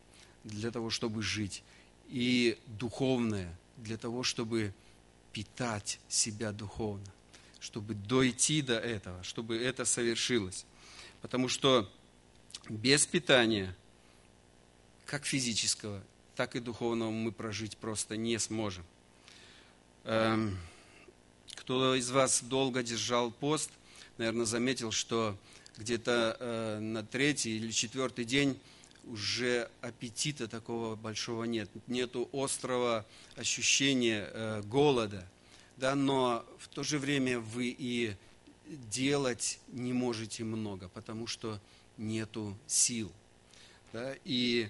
для 0.43 0.71
того, 0.71 0.89
чтобы 0.89 1.21
жить. 1.21 1.63
И 2.07 2.57
духовное 2.65 3.55
для 3.77 3.97
того, 3.97 4.23
чтобы 4.23 4.73
питать 5.31 5.99
себя 6.07 6.51
духовно. 6.51 7.05
Чтобы 7.65 7.95
дойти 7.95 8.61
до 8.61 8.77
этого, 8.77 9.23
чтобы 9.23 9.57
это 9.57 9.85
совершилось. 9.85 10.65
Потому 11.23 11.47
что 11.47 11.91
без 12.69 13.07
питания, 13.07 13.75
как 15.07 15.25
физического, 15.25 16.03
так 16.35 16.55
и 16.55 16.59
духовного 16.59 17.09
мы 17.09 17.31
прожить 17.31 17.75
просто 17.77 18.17
не 18.17 18.37
сможем. 18.37 18.85
Эм, 20.03 20.55
кто 21.55 21.95
из 21.95 22.11
вас 22.11 22.43
долго 22.43 22.83
держал 22.83 23.31
пост, 23.31 23.71
наверное, 24.19 24.45
заметил, 24.45 24.91
что 24.91 25.35
где-то 25.77 26.37
э, 26.39 26.79
на 26.79 27.03
третий 27.03 27.57
или 27.57 27.71
четвертый 27.71 28.25
день 28.25 28.59
уже 29.05 29.71
аппетита 29.81 30.47
такого 30.47 30.95
большого 30.95 31.45
нет. 31.45 31.71
Нету 31.87 32.29
острого 32.31 33.07
ощущения 33.35 34.29
э, 34.31 34.61
голода. 34.65 35.27
Да, 35.77 35.93
но 35.95 36.45
в 36.57 36.67
то 36.69 36.83
же 36.83 36.97
время 36.99 37.39
вы 37.39 37.75
и 37.77 38.15
делать 38.67 39.59
не 39.67 39.93
можете 39.93 40.43
много, 40.43 40.87
потому 40.89 41.27
что 41.27 41.59
нету 41.97 42.57
сил. 42.65 43.11
Да, 43.91 44.15
и 44.23 44.69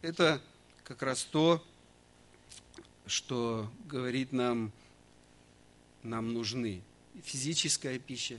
это 0.00 0.40
как 0.84 1.02
раз 1.02 1.24
то, 1.24 1.64
что 3.06 3.70
говорит 3.86 4.32
нам, 4.32 4.72
нам 6.02 6.32
нужны 6.32 6.82
физическая 7.24 7.98
пища 7.98 8.38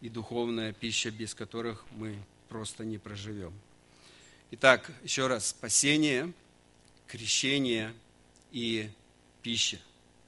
и 0.00 0.08
духовная 0.08 0.72
пища, 0.72 1.10
без 1.10 1.34
которых 1.34 1.84
мы 1.92 2.16
просто 2.48 2.84
не 2.84 2.98
проживем. 2.98 3.52
Итак, 4.52 4.92
еще 5.02 5.26
раз, 5.26 5.48
спасение, 5.48 6.32
крещение 7.06 7.92
и 8.52 8.90
пища, 9.42 9.80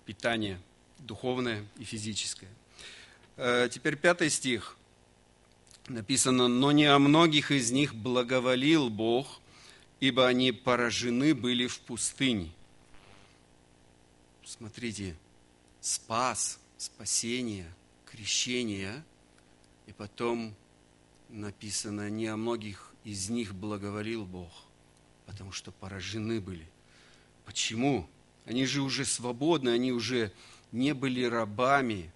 питание 0.04 0.60
духовное 1.02 1.66
и 1.78 1.84
физическое. 1.84 2.50
Э, 3.36 3.68
теперь 3.70 3.96
пятый 3.96 4.30
стих. 4.30 4.76
Написано, 5.88 6.48
но 6.48 6.72
не 6.72 6.86
о 6.86 6.98
многих 6.98 7.50
из 7.50 7.70
них 7.72 7.94
благоволил 7.94 8.88
Бог, 8.88 9.40
ибо 10.00 10.26
они 10.26 10.52
поражены 10.52 11.34
были 11.34 11.66
в 11.66 11.80
пустыне. 11.80 12.52
Смотрите, 14.44 15.16
спас, 15.80 16.60
спасение, 16.76 17.72
крещение, 18.06 19.02
и 19.86 19.92
потом 19.92 20.54
написано, 21.28 22.10
не 22.10 22.26
о 22.26 22.36
многих 22.36 22.92
из 23.04 23.28
них 23.28 23.54
благоволил 23.54 24.24
Бог, 24.24 24.52
потому 25.26 25.50
что 25.52 25.72
поражены 25.72 26.40
были. 26.40 26.68
Почему? 27.44 28.08
Они 28.44 28.66
же 28.66 28.82
уже 28.82 29.04
свободны, 29.04 29.70
они 29.70 29.92
уже 29.92 30.32
не 30.72 30.94
были 30.94 31.24
рабами. 31.24 32.10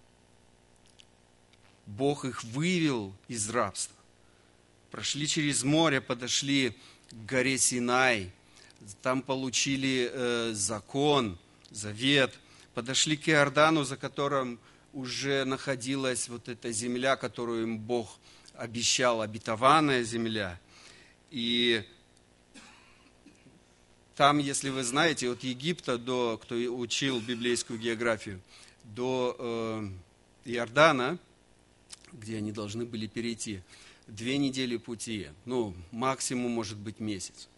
Бог 1.87 2.25
их 2.25 2.43
вывел 2.43 3.13
из 3.29 3.49
рабства. 3.51 3.95
Прошли 4.91 5.29
через 5.29 5.63
море, 5.63 6.01
подошли 6.01 6.77
к 7.11 7.15
горе 7.27 7.59
Синай. 7.59 8.33
Там 9.03 9.23
получили 9.23 10.11
э, 10.13 10.51
закон, 10.53 11.39
завет. 11.71 12.35
Подошли 12.75 13.17
к 13.17 13.29
Иордану, 13.29 13.85
за 13.85 13.97
которым 13.97 14.59
уже 14.93 15.45
находилась 15.45 16.29
вот 16.29 16.49
эта 16.49 16.73
земля, 16.73 17.17
которую 17.17 17.63
им 17.63 17.79
Бог 17.79 18.19
обещал, 18.55 19.23
обетованная 19.23 20.03
земля. 20.03 20.59
И 21.31 21.85
там, 24.17 24.39
если 24.39 24.71
вы 24.71 24.83
знаете, 24.83 25.31
от 25.31 25.43
Египта 25.45 25.99
до, 25.99 26.39
кто 26.43 26.55
учил 26.55 27.21
библейскую 27.21 27.79
географию, 27.79 28.41
до 28.83 29.37
э, 29.39 29.89
Иордана, 30.47 31.19
где 32.13 32.39
они 32.39 32.51
должны 32.51 32.87
были 32.87 33.07
перейти, 33.07 33.61
две 34.07 34.39
недели 34.39 34.79
пути, 34.79 35.29
ну, 35.45 35.75
максимум, 35.91 36.51
может 36.53 36.79
быть, 36.79 36.99
месяц. 36.99 37.49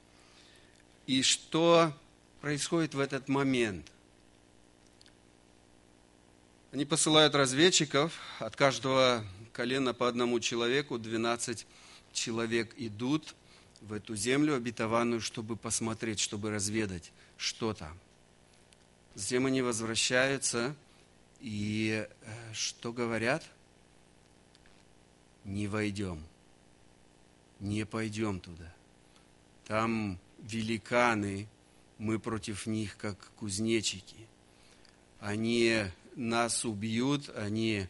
И 1.07 1.23
что 1.23 1.93
происходит 2.41 2.93
в 2.93 2.99
этот 2.99 3.29
момент? 3.29 3.87
Они 6.73 6.85
посылают 6.85 7.37
разведчиков, 7.37 8.13
от 8.41 8.57
каждого 8.57 9.25
колена 9.53 9.95
по 9.95 10.09
одному 10.09 10.41
человеку, 10.41 10.99
12 10.99 11.67
человек 12.13 12.75
идут– 12.79 13.37
в 13.81 13.93
эту 13.93 14.17
землю 14.17 14.55
обетованную, 14.55 15.21
чтобы 15.21 15.57
посмотреть, 15.57 16.21
чтобы 16.21 16.51
разведать, 16.51 17.13
что 17.37 17.75
там. 17.75 17.99
Затем 19.15 19.47
они 19.47 19.63
возвращаются 19.63 20.75
и 21.41 22.07
э, 22.09 22.53
что 22.53 22.93
говорят? 22.93 23.45
Не 25.45 25.67
войдем, 25.67 26.23
не 27.61 27.87
пойдем 27.87 28.41
туда. 28.41 28.73
Там 29.67 30.19
великаны, 30.39 31.49
мы 31.99 32.19
против 32.19 32.67
них 32.67 32.97
как 32.97 33.19
кузнечики. 33.37 34.17
Они 35.21 35.85
нас 36.15 36.65
убьют, 36.65 37.31
они 37.37 37.89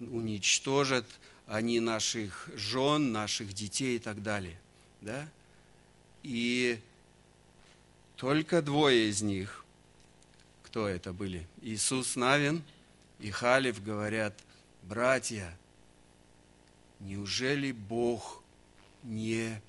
уничтожат, 0.00 1.06
они 1.46 1.80
наших 1.80 2.48
жен, 2.54 3.12
наших 3.12 3.52
детей 3.52 3.96
и 3.96 3.98
так 3.98 4.22
далее– 4.22 4.58
да? 5.00 5.28
И 6.22 6.80
только 8.16 8.62
двое 8.62 9.08
из 9.08 9.22
них, 9.22 9.64
кто 10.62 10.88
это 10.88 11.12
были? 11.12 11.46
Иисус 11.62 12.16
Навин 12.16 12.62
и 13.20 13.30
Халев 13.30 13.82
говорят, 13.82 14.34
братья, 14.82 15.56
неужели 17.00 17.72
Бог 17.72 18.42
не 19.02 19.60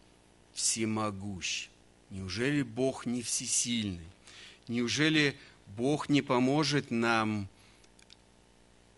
всемогущ? 0.53 1.69
Неужели 2.09 2.63
Бог 2.63 3.05
не 3.05 3.21
всесильный? 3.21 4.07
Неужели 4.67 5.37
Бог 5.77 6.09
не 6.09 6.21
поможет 6.21 6.91
нам 6.91 7.47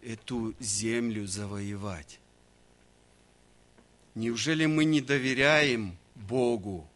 эту 0.02 0.56
землю 0.60 1.28
завоевать? 1.28 2.20
Неужели 4.16 4.66
мы 4.66 4.86
не 4.86 5.02
доверяем 5.02 5.98
Богу. 6.28 6.88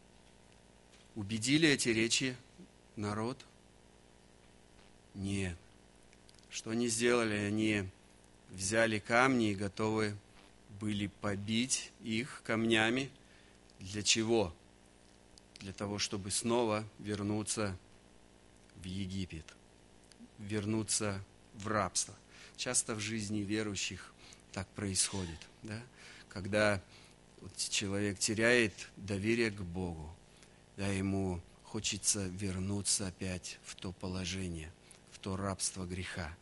Убедили 1.16 1.70
эти 1.70 1.90
речи 1.90 2.36
народ? 2.96 3.44
Нет. 5.14 5.58
Что 6.50 6.72
они 6.72 6.88
сделали? 6.88 7.36
Они 7.36 7.90
взяли 8.52 9.00
камни 9.00 9.52
и 9.52 9.56
готовы 9.56 10.16
были 10.80 11.08
побить 11.08 11.92
их 12.04 12.42
камнями. 12.44 13.10
Для 13.80 14.04
чего? 14.04 14.54
Для 15.60 15.74
того, 15.74 16.00
чтобы 16.00 16.32
снова 16.32 16.84
вернуться 17.00 17.78
в 18.76 18.84
Египет, 18.84 19.46
вернуться 20.38 21.24
в 21.54 21.68
рабство. 21.68 22.14
Часто 22.58 22.96
в 22.96 23.00
жизни 23.00 23.40
верующих 23.40 24.14
так 24.52 24.68
происходит, 24.70 25.40
да? 25.64 25.82
когда 26.30 26.82
человек 27.70 28.20
теряет 28.20 28.74
доверие 28.98 29.52
к 29.52 29.62
Богу, 29.62 30.16
да, 30.78 30.88
ему 30.88 31.42
хочется 31.64 32.28
вернуться 32.28 33.08
опять 33.08 33.60
в 33.66 33.76
то 33.76 33.92
положение, 33.92 34.72
в 35.12 35.20
то 35.20 35.36
рабство 35.36 35.86
греха. 35.86 36.36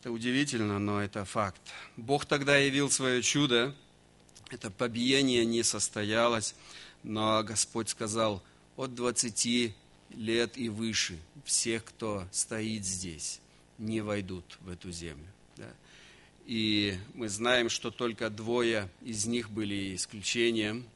Это 0.00 0.12
удивительно, 0.12 0.78
но 0.78 1.02
это 1.02 1.24
факт. 1.24 1.60
Бог 1.96 2.24
тогда 2.24 2.56
явил 2.56 2.90
свое 2.90 3.22
чудо, 3.22 3.74
это 4.50 4.70
побиение 4.70 5.44
не 5.44 5.62
состоялось, 5.62 6.54
но 7.02 7.42
Господь 7.42 7.88
сказал, 7.88 8.42
от 8.76 8.94
20 8.94 9.74
лет 10.10 10.56
и 10.56 10.68
выше 10.68 11.18
всех, 11.44 11.84
кто 11.84 12.26
стоит 12.30 12.84
здесь, 12.84 13.40
не 13.76 14.00
войдут 14.00 14.58
в 14.60 14.70
эту 14.70 14.92
землю. 14.92 15.26
И 16.48 16.96
мы 17.12 17.28
знаем, 17.28 17.68
что 17.68 17.90
только 17.90 18.30
двое 18.30 18.88
из 19.02 19.26
них 19.26 19.50
были 19.50 19.94
исключением. 19.94 20.86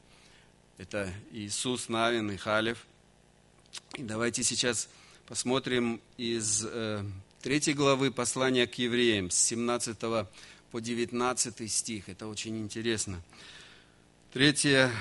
Это 0.79 1.13
Иисус 1.31 1.89
Навин 1.89 2.31
и 2.31 2.37
Халев. 2.37 2.83
И 3.93 4.01
давайте 4.01 4.43
сейчас 4.43 4.89
посмотрим 5.27 6.01
из 6.17 6.65
э, 6.67 7.05
третьей 7.43 7.75
главы 7.75 8.09
послания 8.09 8.65
к 8.65 8.73
евреям, 8.79 9.29
с 9.29 9.35
17 9.35 9.95
по 10.71 10.81
19 10.81 11.71
стих. 11.71 12.09
Это 12.09 12.25
очень 12.25 12.57
интересно. 12.57 13.21
Третья 14.31 14.91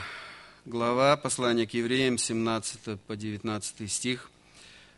глава 0.67 1.17
послания 1.17 1.67
к 1.67 1.73
евреям, 1.73 2.19
17 2.19 3.01
по 3.01 3.17
19 3.17 3.91
стих. 3.91 4.31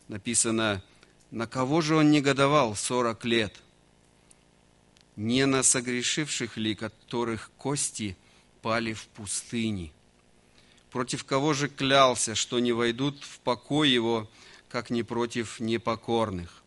Написано, 0.09 0.83
«На 1.31 1.47
кого 1.47 1.81
же 1.81 1.95
он 1.95 2.11
негодовал 2.11 2.75
сорок 2.75 3.25
лет? 3.25 3.55
Не 5.17 5.47
на 5.47 5.63
согрешивших 5.63 6.57
ли, 6.57 6.75
которых 6.75 7.51
кости 7.57 8.17
пали 8.63 8.93
в 8.93 9.07
пустыне? 9.09 9.93
Против 10.91 11.25
кого 11.25 11.55
же 11.55 11.69
клялся, 11.69 12.35
что 12.35 12.59
не 12.61 12.73
войдут 12.73 13.23
в 13.25 13.41
покой 13.41 13.91
его, 13.91 14.31
как 14.69 14.91
не 14.91 15.03
против 15.03 15.61
непокорных? 15.61 16.63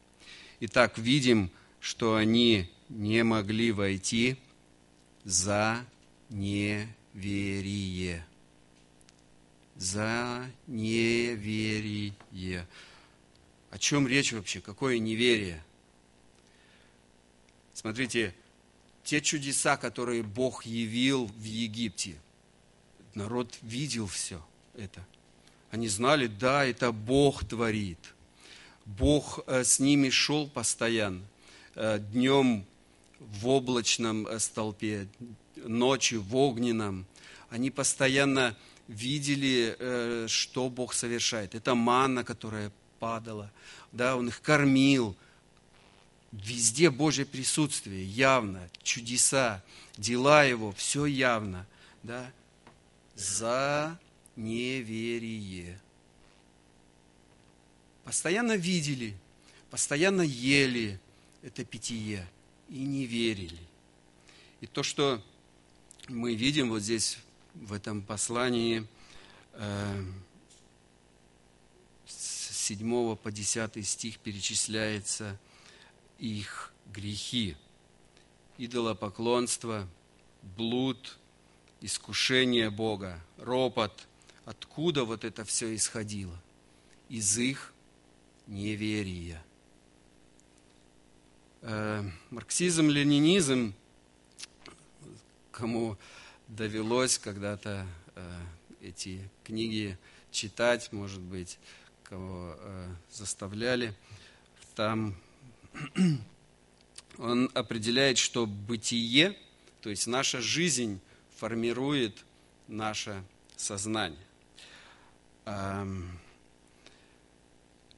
Итак, 0.59 0.97
видим, 0.97 1.51
что 1.79 2.15
они 2.15 2.69
не 2.89 3.23
могли 3.23 3.71
войти 3.71 4.37
за 5.23 5.85
неверие. 6.29 8.25
за 9.75 10.49
неверие. 10.65 12.15
О 13.69 13.77
чем 13.77 14.07
речь 14.07 14.33
вообще? 14.33 14.59
Какое 14.59 14.97
неверие? 14.99 15.63
Смотрите, 17.79 18.33
те 19.03 19.21
чудеса, 19.21 19.77
которые 19.77 20.23
Бог 20.23 20.65
явил 20.65 21.27
в 21.27 21.43
Египте, 21.43 22.15
народ 23.13 23.55
видел 23.61 24.07
все 24.07 24.43
это. 24.75 25.05
Они 25.69 25.87
знали, 25.87 26.25
да, 26.25 26.65
это 26.65 26.91
Бог 26.91 27.45
творит. 27.45 27.99
Бог 28.85 29.41
э, 29.45 29.63
с 29.63 29.77
ними 29.77 30.09
шел 30.09 30.47
постоянно. 30.47 31.21
Э, 31.75 31.99
Днем 31.99 32.65
в 33.19 33.47
облачном 33.47 34.25
э, 34.25 34.39
столпе, 34.39 35.07
ночью 35.57 36.23
в 36.23 36.35
огненном. 36.35 37.05
Они 37.51 37.69
постоянно 37.69 38.57
видели, 38.87 40.25
что 40.27 40.69
Бог 40.69 40.95
совершает. 40.95 41.53
Это 41.53 41.75
манна, 41.75 42.23
которая 42.23 42.71
падала. 42.99 43.51
Да, 43.91 44.15
он 44.15 44.29
их 44.29 44.41
кормил. 44.41 45.15
Везде 46.31 46.89
Божье 46.89 47.25
присутствие 47.25 48.05
явно, 48.05 48.69
чудеса, 48.83 49.63
дела 49.97 50.43
Его, 50.43 50.71
все 50.73 51.05
явно. 51.05 51.65
Да? 52.03 52.31
За 53.15 53.97
неверие. 54.35 55.79
Постоянно 58.03 58.55
видели, 58.55 59.15
постоянно 59.69 60.21
ели 60.21 60.99
это 61.41 61.63
питье 61.65 62.27
и 62.69 62.79
не 62.79 63.05
верили. 63.05 63.59
И 64.61 64.67
то, 64.67 64.83
что 64.83 65.23
мы 66.07 66.35
видим 66.35 66.69
вот 66.69 66.81
здесь, 66.81 67.19
в 67.53 67.73
этом 67.73 68.01
послании, 68.01 68.87
э, 69.53 70.05
с 72.05 72.55
7 72.67 73.15
по 73.15 73.31
10 73.31 73.85
стих 73.87 74.19
перечисляется 74.19 75.37
их 76.19 76.73
грехи. 76.93 77.55
Идолопоклонство, 78.57 79.87
блуд, 80.41 81.17
искушение 81.81 82.69
Бога, 82.69 83.23
ропот. 83.37 84.07
Откуда 84.45 85.03
вот 85.03 85.23
это 85.25 85.43
все 85.43 85.75
исходило? 85.75 86.41
Из 87.09 87.37
их 87.37 87.73
неверия. 88.47 89.43
Э, 91.61 92.03
марксизм, 92.29 92.89
ленинизм, 92.89 93.73
кому 95.51 95.97
довелось 96.47 97.17
когда-то 97.17 97.85
э, 98.15 98.39
эти 98.81 99.29
книги 99.43 99.97
читать, 100.31 100.91
может 100.93 101.21
быть, 101.21 101.59
кого 102.03 102.55
э, 102.57 102.95
заставляли, 103.11 103.93
там 104.75 105.15
он 107.17 107.49
определяет, 107.53 108.17
что 108.17 108.45
бытие, 108.45 109.37
то 109.81 109.89
есть 109.89 110.07
наша 110.07 110.41
жизнь 110.41 110.99
формирует 111.37 112.25
наше 112.67 113.23
сознание. 113.55 114.19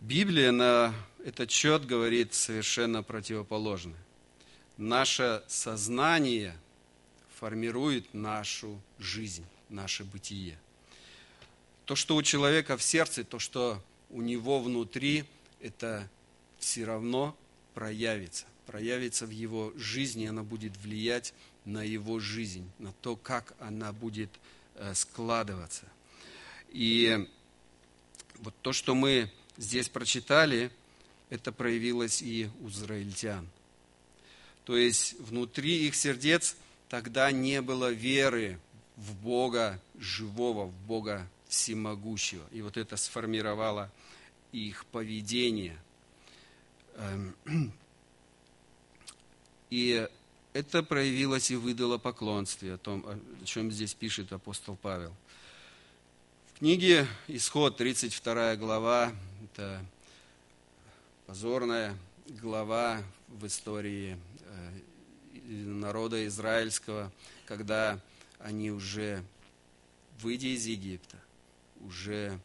Библия 0.02 0.52
на 0.52 0.94
этот 1.26 1.52
счет 1.52 1.86
говорит 1.86 2.34
совершенно 2.34 3.04
противоположное. 3.04 4.00
Наше 4.78 5.44
сознание 5.48 6.56
формирует 7.40 8.14
нашу 8.14 8.80
жизнь, 8.98 9.46
наше 9.68 10.04
бытие. 10.04 10.58
То, 11.86 11.96
что 11.96 12.16
у 12.16 12.24
человека 12.24 12.78
в 12.78 12.84
сердце, 12.84 13.24
то, 13.24 13.40
что 13.40 13.84
у 14.10 14.22
него 14.22 14.60
внутри, 14.60 15.26
это 15.60 16.08
все 16.60 16.86
равно 16.86 17.36
проявится. 17.74 18.46
Проявится 18.66 19.26
в 19.26 19.32
его 19.32 19.74
жизни, 19.76 20.26
она 20.26 20.44
будет 20.44 20.78
влиять 20.78 21.34
на 21.66 21.84
его 21.84 22.20
жизнь, 22.20 22.70
на 22.78 22.94
то, 23.02 23.16
как 23.16 23.54
она 23.60 23.92
будет 23.92 24.30
э, 24.76 24.94
складываться. 24.94 25.86
И 26.70 27.28
вот 28.40 28.54
то, 28.62 28.74
что 28.74 28.96
мы 28.96 29.32
здесь 29.58 29.90
прочитали, 29.90 30.72
это 31.30 31.52
проявилось 31.52 32.22
и 32.22 32.50
у 32.62 32.70
израильтян. 32.70 33.48
То 34.66 34.78
есть 34.78 35.20
внутри 35.20 35.88
их 35.88 35.96
сердец 35.96 36.56
тогда 36.90 37.32
не 37.32 37.62
было 37.62 37.92
веры 37.92 38.60
в 38.98 39.16
Бога 39.16 39.82
живого, 39.98 40.66
в 40.66 40.74
Бога 40.86 41.28
всемогущего. 41.48 42.46
И 42.52 42.62
вот 42.62 42.78
это 42.78 42.98
сформировало 42.98 43.92
их 44.52 44.86
поведение. 44.88 45.78
Эм, 47.00 47.34
и 49.70 50.06
это 50.52 50.84
проявилось 50.84 51.50
и 51.50 51.56
в 51.56 51.72
идолопоклонстве, 51.72 52.74
о 52.74 52.78
том, 52.78 53.06
о 53.08 53.46
чем 53.46 53.72
здесь 53.72 53.94
пишет 53.94 54.34
апостол 54.34 54.76
Павел. 54.76 55.14
В 56.48 56.60
книге 56.60 57.08
Исход, 57.30 57.78
32 57.78 58.58
глава, 58.58 59.14
это 59.46 59.82
позорная 61.26 61.96
глава 62.42 63.02
в 63.30 63.48
истории 63.48 64.18
э, 64.42 64.80
народа 65.48 66.28
израильского, 66.28 67.14
когда 67.46 67.98
они 68.40 68.72
уже, 68.72 69.24
выйдя 70.20 70.48
из 70.48 70.66
Египта, 70.66 71.16
уже 71.80 72.38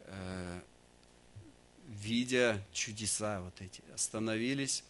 э, 0.00 0.60
видя 2.04 2.62
чудеса 2.72 3.40
вот 3.40 3.60
эти, 3.60 3.82
остановились. 3.94 4.84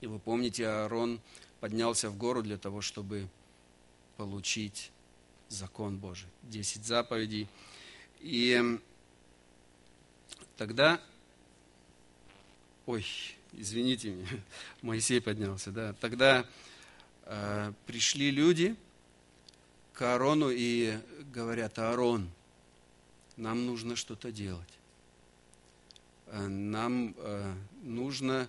И 0.00 0.06
вы 0.06 0.18
помните, 0.18 0.66
Аарон 0.66 1.20
поднялся 1.60 2.10
в 2.10 2.16
гору 2.16 2.42
для 2.42 2.58
того, 2.58 2.80
чтобы 2.80 3.28
получить 4.16 4.90
закон 5.48 5.96
Божий, 5.96 6.28
десять 6.42 6.84
заповедей. 6.84 7.48
И 8.20 8.78
тогда 10.56 11.00
ой, 12.86 13.06
извините 13.52 14.10
меня, 14.10 14.28
Моисей 14.82 15.20
поднялся, 15.20 15.70
да, 15.70 15.92
тогда 15.94 16.44
э, 17.24 17.72
пришли 17.86 18.30
люди 18.30 18.76
к 19.92 20.02
Аарону 20.02 20.50
и 20.50 20.98
говорят, 21.32 21.78
Аарон, 21.78 22.28
нам 23.36 23.66
нужно 23.66 23.96
что-то 23.96 24.32
делать. 24.32 24.79
Э, 26.30 26.46
нам 26.46 27.14
э, 27.16 27.54
нужно 27.82 28.48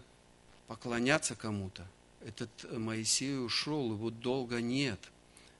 поклоняться 0.68 1.36
кому-то. 1.36 1.86
Этот 2.24 2.50
Моисей 2.78 3.40
ушел, 3.40 3.92
его 3.94 4.12
долго 4.12 4.62
нет. 4.62 5.00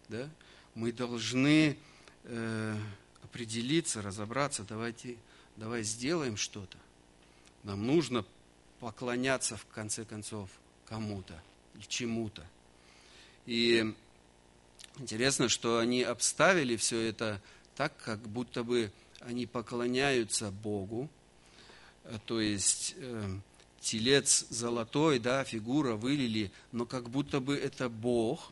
Да? 0.08 0.30
Мы 0.76 0.92
должны 0.92 1.78
э, 2.24 2.78
определиться, 3.24 4.02
разобраться, 4.02 4.64
давайте, 4.64 5.18
давай 5.58 5.84
сделаем 5.84 6.38
что-то. 6.38 6.78
Нам 7.64 7.88
нужно 7.88 8.24
поклоняться, 8.80 9.58
в 9.58 9.66
конце 9.68 10.06
концов, 10.06 10.50
кому-то 10.86 11.42
или 11.74 11.84
чему-то. 11.84 12.46
И 13.48 13.96
интересно, 14.98 15.50
что 15.50 15.80
они 15.80 16.04
обставили 16.04 16.76
все 16.76 17.02
это 17.02 17.42
так, 17.76 17.96
как 17.98 18.20
будто 18.20 18.64
бы 18.64 18.92
они 19.22 19.48
поклоняются 19.48 20.52
Богу, 20.52 21.10
э, 21.10 21.21
то 22.20 22.42
есть 22.42 22.96
э, 22.98 23.38
телец 23.80 24.46
золотой, 24.50 25.20
да, 25.20 25.44
фигура 25.44 25.96
вылили, 25.96 26.52
но 26.72 26.86
как 26.86 27.10
будто 27.10 27.40
бы 27.40 27.56
это 27.56 27.90
Бог. 27.90 28.52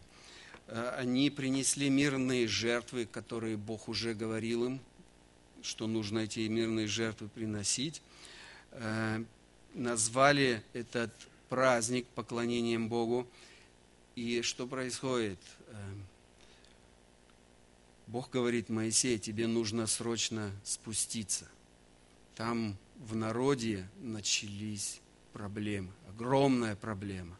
Э, 0.68 0.96
они 0.98 1.30
принесли 1.30 1.90
мирные 1.90 2.48
жертвы, 2.48 3.06
которые 3.06 3.58
Бог 3.58 3.90
уже 3.90 4.14
говорил 4.14 4.66
им, 4.66 4.80
что 5.62 5.88
нужно 5.88 6.20
эти 6.20 6.42
мирные 6.48 6.88
жертвы 6.88 7.28
приносить. 7.28 8.02
Э, 8.72 9.24
назвали 9.74 10.64
этот 10.74 11.12
праздник 11.50 12.08
поклонением 12.16 12.90
Богу. 12.90 13.28
И 14.16 14.42
что 14.42 14.68
происходит? 14.68 15.40
Бог 18.08 18.32
говорит, 18.32 18.70
Моисей, 18.70 19.20
тебе 19.20 19.48
нужно 19.48 19.86
срочно 19.86 20.52
спуститься. 20.64 21.48
Там 22.36 22.76
в 23.00 23.16
народе 23.16 23.88
начались 24.02 25.00
проблемы, 25.34 25.92
огромная 26.10 26.76
проблема. 26.76 27.38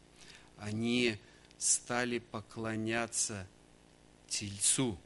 Они 0.58 1.18
стали 1.58 2.20
поклоняться 2.20 3.46
Тельцу, 4.30 4.98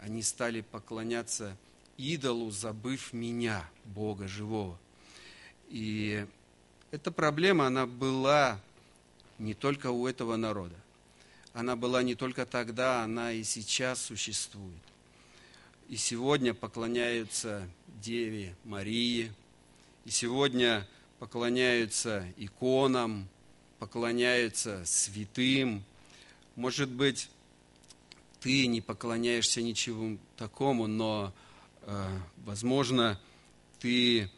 они 0.00 0.22
стали 0.22 0.60
поклоняться 0.60 1.56
идолу, 1.96 2.50
забыв 2.50 3.12
меня, 3.12 3.68
Бога 3.84 4.26
живого. 4.26 4.78
И 5.68 6.26
эта 6.90 7.10
проблема, 7.10 7.66
она 7.66 7.86
была 7.86 8.60
не 9.38 9.54
только 9.54 9.90
у 9.90 10.06
этого 10.06 10.36
народа. 10.36 10.74
Она 11.52 11.76
была 11.76 12.02
не 12.02 12.14
только 12.14 12.46
тогда, 12.46 13.02
она 13.02 13.32
и 13.32 13.42
сейчас 13.44 14.02
существует. 14.02 14.82
и 15.88 15.96
сегодня 15.96 16.52
поклоняются 16.52 17.66
Деве 18.02 18.54
Марии, 18.64 19.32
и 20.08 20.10
сегодня 20.10 20.88
поклоняются 21.18 22.26
иконам, 22.38 23.28
поклоняются 23.78 24.82
святым. 24.86 25.84
Может 26.56 26.88
быть, 26.88 27.28
ты 28.40 28.68
не 28.68 28.80
поклоняешься 28.80 29.60
ничему 29.60 30.16
такому, 30.38 30.86
но, 30.86 31.34
э, 31.82 32.18
возможно, 32.38 33.20
ты 33.80 34.30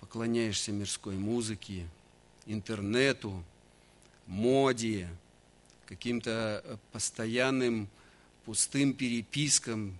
поклоняешься 0.00 0.72
мирской 0.72 1.16
музыке, 1.16 1.86
интернету, 2.46 3.44
моде, 4.26 5.10
каким-то 5.84 6.62
э, 6.64 6.76
постоянным 6.92 7.90
пустым 8.46 8.94
перепискам, 8.94 9.98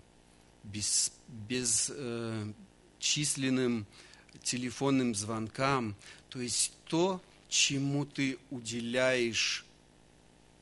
без, 0.65 1.13
бесчисленным 1.47 2.55
э, 2.55 2.68
телефонным 2.99 5.15
звонкам. 5.15 5.97
То 6.29 6.41
есть 6.41 6.73
то, 6.85 7.21
чему 7.49 8.05
ты 8.05 8.39
уделяешь 8.51 9.65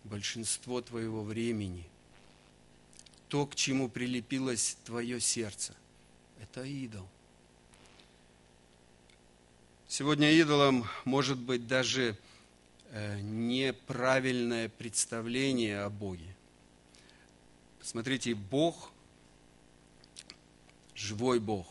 большинство 0.05 0.81
твоего 0.81 1.23
времени, 1.23 1.85
то, 3.29 3.47
к 3.47 3.55
чему 3.55 3.89
прилепилось 3.89 4.77
твое 4.85 5.21
сердце, 5.21 5.75
это 6.41 6.65
идол. 6.65 7.09
Сегодня 9.89 10.33
идолом 10.33 10.87
может 11.05 11.39
быть 11.39 11.67
даже 11.67 12.17
э, 12.91 13.21
неправильное 13.21 14.69
представление 14.69 15.83
о 15.83 15.91
Боге. 15.91 16.35
Смотрите, 17.83 18.35
Бог, 18.35 18.91
живой 20.95 21.39
Бог, 21.39 21.69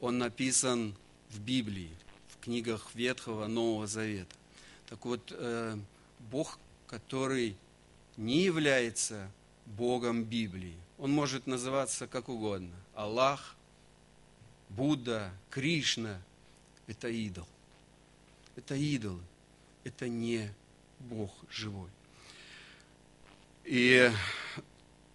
Он 0.00 0.18
написан 0.18 0.94
в 1.30 1.40
Библии, 1.40 1.90
в 2.28 2.44
книгах 2.44 2.94
Ветхого, 2.94 3.46
Нового 3.46 3.86
Завета. 3.86 4.34
Так 4.88 5.04
вот, 5.04 5.32
э, 5.36 5.78
Бог, 6.30 6.58
который 6.86 7.56
не 8.16 8.42
является 8.42 9.30
Богом 9.64 10.24
Библии, 10.24 10.76
Он 10.98 11.10
может 11.10 11.46
называться 11.46 12.06
как 12.06 12.28
угодно. 12.28 12.74
Аллах, 12.94 13.54
Будда, 14.70 15.30
Кришна– 15.50 16.20
это 16.86 17.08
идол. 17.08 17.46
Это 18.56 18.74
идолы. 18.74 19.20
Это 19.84 20.08
не 20.08 20.50
Бог 20.98 21.30
живой. 21.50 21.90
И 23.64 24.10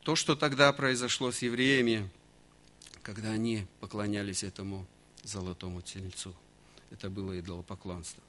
то, 0.04 0.16
что 0.16 0.36
тогда 0.36 0.72
произошло 0.74 1.32
с 1.32 1.42
евреями, 1.42 2.10
когда 3.04 3.32
они 3.32 3.66
поклонялись 3.80 4.44
этому 4.44 4.86
золотому 5.24 5.82
тельцу. 5.82 6.36
Это 6.90 7.10
было 7.10 7.40
идолопоклонство. 7.40 8.22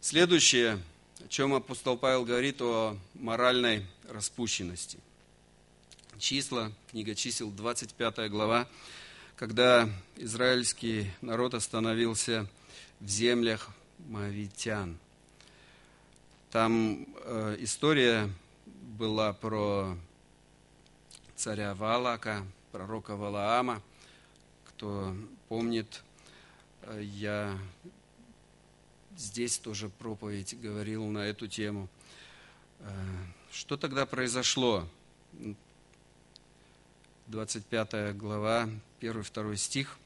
Следующее, 0.00 0.80
о 1.24 1.28
чем 1.28 1.54
апостол 1.54 1.96
Павел 1.96 2.24
говорит 2.24 2.60
о 2.60 2.96
моральной 3.14 3.86
распущенности. 4.08 4.98
Числа, 6.18 6.72
книга 6.90 7.14
чисел, 7.14 7.50
25 7.50 8.30
глава, 8.30 8.68
когда 9.36 9.88
израильский 10.16 11.10
народ 11.20 11.54
остановился 11.54 12.48
в 13.00 13.08
землях 13.08 13.70
Моавитян. 14.08 14.98
Там 16.50 17.06
э, 17.24 17.56
история 17.60 18.30
была 18.66 19.32
про 19.32 19.96
царя 21.36 21.74
Валака, 21.74 22.44
пророка 22.72 23.16
Валаама. 23.16 23.82
Кто 24.78 25.12
помнит, 25.48 26.04
э, 26.82 27.02
я 27.02 27.58
здесь 29.16 29.58
тоже 29.58 29.88
проповедь 29.88 30.56
говорил 30.60 31.04
на 31.06 31.26
эту 31.26 31.48
тему. 31.48 31.88
Э, 32.78 32.88
что 33.50 33.76
тогда 33.76 34.06
произошло? 34.06 34.88
25 37.26 38.16
глава, 38.16 38.68
1-2 39.00 39.56
стих, 39.56 39.98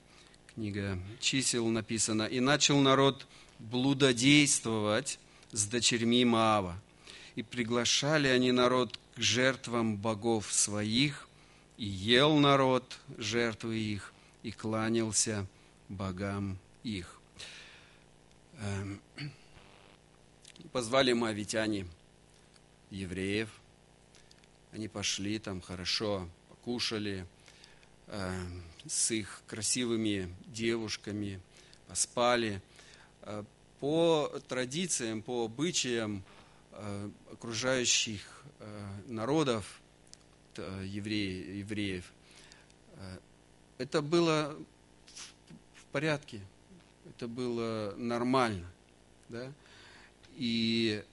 книга 0.54 0.98
чисел 1.20 1.68
написано. 1.68 2.22
«И 2.22 2.40
начал 2.40 2.80
народ 2.80 3.26
блудодействовать 3.58 5.18
с 5.50 5.66
дочерьми 5.66 6.24
Маава, 6.24 6.80
и 7.34 7.42
приглашали 7.42 8.28
они 8.28 8.52
народ 8.52 8.98
к 9.16 9.20
жертвам 9.20 9.98
богов 9.98 10.50
своих, 10.50 11.28
и 11.76 11.84
ел 11.84 12.38
народ 12.38 12.98
жертвы 13.18 13.76
их, 13.76 14.12
и 14.42 14.50
кланялся 14.52 15.46
богам 15.88 16.58
их. 16.82 17.20
Эм, 18.58 19.00
позвали 20.72 21.12
моавитяне 21.12 21.86
евреев, 22.90 23.48
они 24.72 24.88
пошли 24.88 25.38
там 25.38 25.60
хорошо, 25.60 26.28
покушали 26.48 27.26
э, 28.06 28.32
с 28.86 29.10
их 29.10 29.42
красивыми 29.46 30.34
девушками, 30.46 31.40
поспали. 31.88 32.62
Э, 33.22 33.44
по 33.80 34.30
традициям, 34.46 35.22
по 35.22 35.44
обычаям 35.44 36.22
э, 36.70 37.10
окружающих 37.32 38.42
Э, 38.64 38.86
народов, 39.08 39.80
евреев, 40.56 42.04
это 43.78 44.02
было 44.02 44.56
в 45.74 45.84
порядке, 45.92 46.40
это 47.08 47.28
было 47.28 47.94
нормально. 47.96 48.66
Да? 49.28 49.52
И 50.36 51.04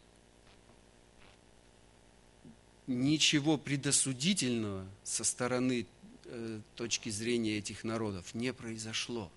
ничего 2.88 3.58
предосудительного 3.58 4.86
со 5.04 5.24
стороны 5.24 5.86
э, 6.26 6.60
точки 6.76 7.10
зрения 7.10 7.58
этих 7.58 7.84
народов 7.84 8.34
не 8.34 8.52
произошло. 8.52 9.32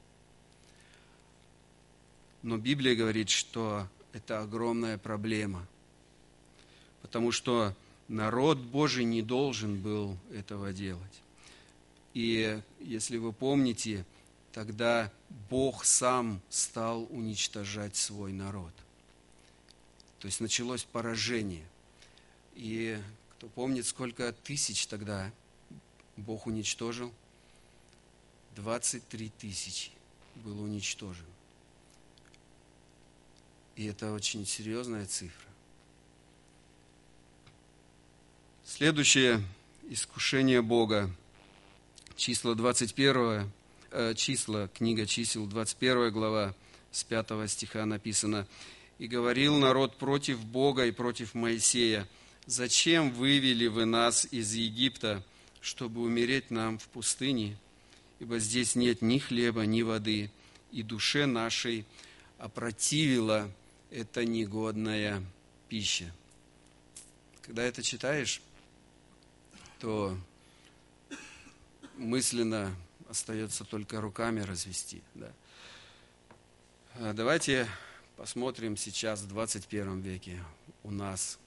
Но 2.42 2.56
Библия 2.56 2.96
говорит, 2.96 3.28
что 3.28 3.86
это 4.12 4.40
огромная 4.40 4.98
проблема, 4.98 5.66
потому 7.02 7.30
что 7.30 7.74
народ 8.08 8.58
Божий 8.58 9.04
не 9.04 9.22
должен 9.22 9.80
был 9.80 10.16
этого 10.32 10.72
делать. 10.72 11.21
И 12.14 12.60
если 12.80 13.16
вы 13.16 13.32
помните, 13.32 14.04
тогда 14.52 15.10
Бог 15.50 15.84
сам 15.84 16.40
стал 16.50 17.06
уничтожать 17.10 17.96
свой 17.96 18.32
народ. 18.32 18.72
То 20.18 20.26
есть 20.26 20.40
началось 20.40 20.84
поражение. 20.84 21.66
И 22.54 22.98
кто 23.36 23.48
помнит, 23.48 23.86
сколько 23.86 24.32
тысяч 24.32 24.86
тогда 24.86 25.32
Бог 26.16 26.46
уничтожил? 26.46 27.12
23 28.56 29.30
тысячи 29.38 29.90
был 30.36 30.62
уничтожен. 30.62 31.24
И 33.74 33.86
это 33.86 34.12
очень 34.12 34.46
серьезная 34.46 35.06
цифра. 35.06 35.48
Следующее 38.64 39.42
искушение 39.88 40.62
Бога. 40.62 41.10
Числа 42.22 42.54
21, 42.54 43.50
э, 43.90 44.14
числа, 44.14 44.68
книга 44.68 45.06
чисел, 45.06 45.44
21 45.44 46.12
глава, 46.12 46.54
с 46.92 47.02
5 47.02 47.48
стиха 47.48 47.84
написано. 47.84 48.46
«И 49.00 49.08
говорил 49.08 49.58
народ 49.58 49.98
против 49.98 50.44
Бога 50.44 50.86
и 50.86 50.92
против 50.92 51.34
Моисея, 51.34 52.06
зачем 52.46 53.10
вывели 53.10 53.66
вы 53.66 53.86
нас 53.86 54.24
из 54.30 54.54
Египта, 54.54 55.24
чтобы 55.60 56.00
умереть 56.00 56.52
нам 56.52 56.78
в 56.78 56.86
пустыне? 56.90 57.58
Ибо 58.20 58.38
здесь 58.38 58.76
нет 58.76 59.02
ни 59.02 59.18
хлеба, 59.18 59.62
ни 59.62 59.82
воды, 59.82 60.30
и 60.70 60.84
душе 60.84 61.26
нашей 61.26 61.84
опротивила 62.38 63.50
эта 63.90 64.24
негодная 64.24 65.24
пища». 65.68 66.14
Когда 67.40 67.64
это 67.64 67.82
читаешь, 67.82 68.40
то 69.80 70.16
мысленно 71.96 72.74
остается 73.08 73.64
только 73.64 74.00
руками 74.00 74.40
развести. 74.40 75.02
Да. 75.14 75.32
А 76.94 77.12
давайте 77.12 77.66
посмотрим 78.16 78.76
сейчас 78.76 79.20
в 79.20 79.28
21 79.28 80.00
веке 80.00 80.42
у 80.82 80.90
нас. 80.90 81.38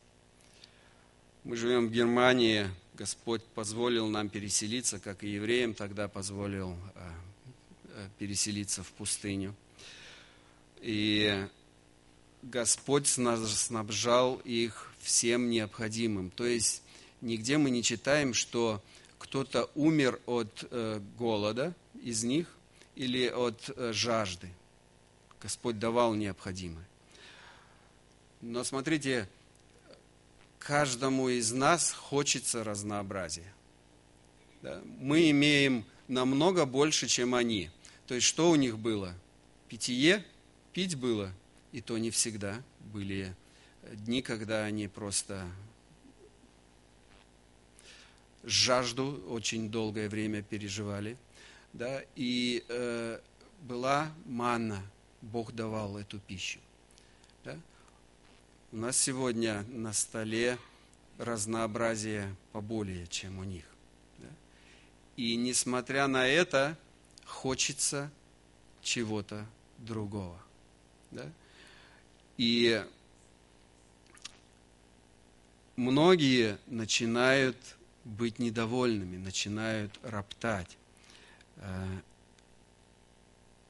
Мы 1.44 1.56
живем 1.56 1.88
в 1.88 1.92
Германии, 1.92 2.70
Господь 2.96 3.44
позволил 3.44 4.08
нам 4.08 4.30
переселиться, 4.30 5.00
как 5.00 5.24
и 5.24 5.30
евреям 5.30 5.74
тогда 5.74 6.08
позволил 6.08 6.76
а, 6.96 7.14
а, 7.90 8.10
переселиться 8.18 8.84
в 8.84 8.88
пустыню. 8.94 9.54
И 10.82 11.48
Господь 12.42 13.08
снабжал 13.08 14.36
их 14.44 14.92
всем 15.02 15.50
необходимым. 15.50 16.30
То 16.30 16.46
есть 16.46 16.84
нигде 17.22 17.58
мы 17.58 17.70
не 17.70 17.84
читаем, 17.84 18.34
что 18.34 18.82
кто-то 19.26 19.72
умер 19.74 20.22
от 20.28 20.68
э, 20.70 21.02
голода 21.18 21.74
из 22.04 22.24
них 22.24 22.48
или 22.96 23.28
от 23.28 23.72
э, 23.76 23.92
жажды. 23.92 24.50
Господь 25.42 25.80
давал 25.80 26.14
необходимое. 26.14 26.88
Но 28.42 28.64
смотрите, 28.64 29.28
каждому 30.60 31.30
из 31.30 31.52
нас 31.52 31.92
хочется 31.92 32.64
разнообразия. 32.64 33.52
Да? 34.62 34.80
Мы 35.00 35.32
имеем 35.32 35.86
намного 36.08 36.68
больше, 36.68 37.08
чем 37.08 37.34
они. 37.34 37.72
То 38.06 38.14
есть 38.14 38.28
что 38.28 38.52
у 38.52 38.56
них 38.56 38.78
было? 38.78 39.16
Питье, 39.70 40.24
пить 40.72 40.96
было, 40.96 41.32
и 41.72 41.82
то 41.82 41.98
не 41.98 42.12
всегда. 42.12 42.62
Были 42.94 43.36
дни, 43.92 44.22
когда 44.22 44.66
они 44.66 44.88
просто 44.88 45.48
жажду 48.46 49.24
очень 49.28 49.70
долгое 49.70 50.08
время 50.08 50.42
переживали. 50.42 51.18
Да? 51.74 52.02
И 52.16 52.64
э, 52.70 53.20
была 53.62 54.12
манна, 54.26 54.82
Бог 55.22 55.54
давал 55.54 55.98
эту 55.98 56.20
пищу. 56.20 56.60
Да? 57.44 57.58
У 58.72 58.78
нас 58.78 58.98
сегодня 58.98 59.64
на 59.70 59.92
столе 59.94 60.58
разнообразие 61.18 62.36
поболее, 62.52 63.08
чем 63.08 63.40
у 63.40 63.44
них. 63.44 63.66
Да? 64.20 64.28
И 65.18 65.36
несмотря 65.36 66.08
на 66.08 66.28
это, 66.28 66.78
хочется 67.26 68.12
чего-то 68.82 69.46
другого. 69.80 70.40
Да? 71.12 71.30
И 72.38 72.86
многие 75.76 76.58
начинают 76.68 77.58
быть 78.06 78.40
недовольными, 78.40 79.18
начинают 79.18 79.92
роптать. 80.04 80.78
Э, 81.58 82.00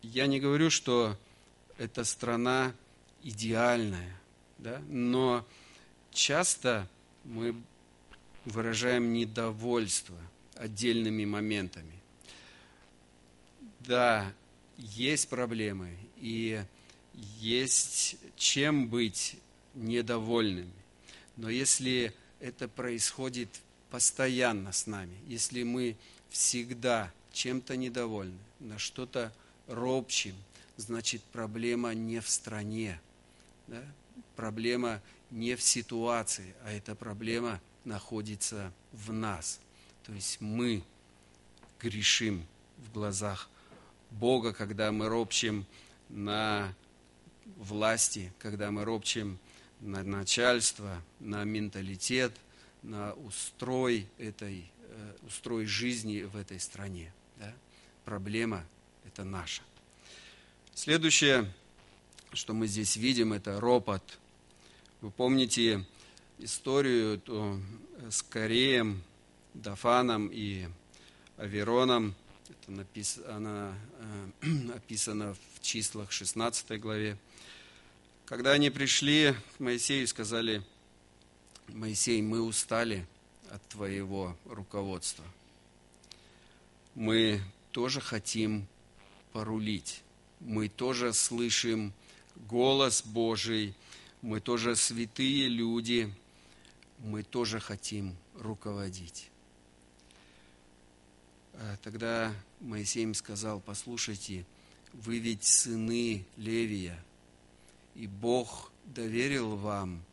я 0.01 0.27
не 0.27 0.39
говорю, 0.39 0.69
что 0.69 1.17
эта 1.77 2.03
страна 2.03 2.73
идеальная, 3.23 4.15
да? 4.59 4.79
но 4.87 5.45
часто 6.11 6.87
мы 7.23 7.55
выражаем 8.45 9.13
недовольство 9.13 10.17
отдельными 10.55 11.25
моментами. 11.25 11.93
Да, 13.79 14.31
есть 14.77 15.29
проблемы, 15.29 15.97
и 16.17 16.63
есть 17.39 18.17
чем 18.35 18.87
быть 18.87 19.37
недовольными. 19.73 20.71
Но 21.35 21.49
если 21.49 22.13
это 22.39 22.67
происходит 22.67 23.49
постоянно 23.95 24.73
с 24.73 24.87
нами, 24.87 25.15
если 25.25 25.63
мы 25.63 25.95
всегда 26.29 27.13
чем-то 27.31 27.77
недовольны, 27.77 28.37
на 28.59 28.77
что-то 28.77 29.31
ропчим, 29.67 30.35
значит 30.75 31.23
проблема 31.23 31.93
не 31.93 32.19
в 32.19 32.27
стране, 32.27 32.99
да? 33.67 33.81
проблема 34.35 35.01
не 35.31 35.55
в 35.55 35.61
ситуации, 35.61 36.55
а 36.65 36.73
эта 36.73 36.93
проблема 36.93 37.61
находится 37.85 38.73
в 38.91 39.13
нас. 39.13 39.61
То 40.03 40.11
есть 40.11 40.41
мы 40.41 40.83
грешим 41.79 42.45
в 42.79 42.91
глазах 42.91 43.49
Бога, 44.11 44.51
когда 44.51 44.91
мы 44.91 45.07
ропчем 45.07 45.65
на 46.09 46.75
власти, 47.55 48.33
когда 48.39 48.71
мы 48.71 48.83
ропчем 48.83 49.39
на 49.79 50.03
начальство, 50.03 51.01
на 51.21 51.45
менталитет, 51.45 52.33
на 52.85 53.13
устрой 53.13 54.07
этой, 54.17 54.71
э, 54.89 55.15
устрой 55.23 55.65
жизни 55.65 56.21
в 56.21 56.35
этой 56.35 56.59
стране. 56.59 57.11
Да? 57.37 57.53
Проблема– 58.05 58.65
это 59.05 59.23
наша. 59.23 59.63
Следующее, 60.73 61.51
что 62.33 62.53
мы 62.53 62.67
здесь 62.67 62.95
видим, 62.95 63.33
это 63.33 63.59
ропот. 63.59 64.19
Вы 65.01 65.09
помните 65.09 65.85
историю 66.37 67.15
эту 67.15 67.61
с 68.09 68.21
Кореем, 68.21 69.01
Дафаном 69.53 70.29
и 70.31 70.67
Авероном. 71.37 72.13
Это 72.49 72.71
напис... 72.71 73.19
она 73.27 73.73
э, 74.41 74.69
описана 74.75 75.33
в 75.33 75.61
числах 75.61 76.11
16 76.11 76.79
главе. 76.79 77.17
Когда 78.25 78.51
они 78.51 78.69
пришли 78.69 79.33
к 79.57 79.59
Моисею 79.59 80.03
и 80.03 80.07
сказали, 80.07 80.63
Моисей, 81.67 82.21
мы 82.21 82.41
устали 82.41 83.05
от 83.51 83.67
твоего 83.67 84.35
руководства. 84.45 85.25
Мы 86.93 87.41
тоже 87.71 88.01
хотим 88.01 88.67
порулить 89.33 90.03
мы 90.39 90.69
тоже 90.69 91.13
слышим 91.13 91.93
голос 92.35 93.03
Божий, 93.03 93.75
мы 94.21 94.39
тоже 94.39 94.75
святые 94.75 95.47
люди, 95.47 96.13
мы 96.99 97.23
тоже 97.23 97.59
хотим 97.59 98.15
руководить. 98.35 99.29
А 101.53 101.77
тогда 101.81 102.33
Моисей 102.59 103.03
им 103.03 103.13
сказал, 103.13 103.59
послушайте, 103.59 104.45
вы 104.93 105.19
ведь 105.19 105.43
сыны 105.43 106.25
Левия, 106.37 107.03
и 107.95 108.07
Бог 108.07 108.71
доверил 108.85 109.55
вам 109.55 110.03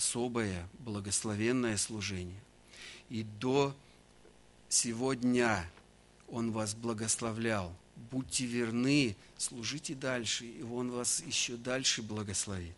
особое 0.00 0.66
благословенное 0.78 1.76
служение. 1.76 2.40
И 3.10 3.22
до 3.22 3.74
сего 4.68 5.14
дня 5.14 5.68
Он 6.28 6.52
вас 6.52 6.74
благословлял– 6.74 7.74
будьте 8.10 8.46
верны, 8.46 9.16
служите 9.36 9.94
дальше, 9.94 10.46
и 10.46 10.62
Он 10.62 10.90
вас 10.90 11.20
еще 11.20 11.56
дальше 11.56 12.02
благословит. 12.02 12.74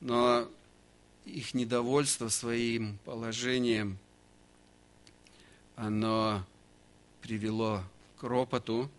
Но 0.00 0.48
их 1.24 1.54
недовольство 1.54 2.28
своим 2.28 2.98
положением, 3.04 3.98
оно 5.76 6.44
привело 7.22 7.82
к 8.18 8.24
ропоту, 8.24 8.90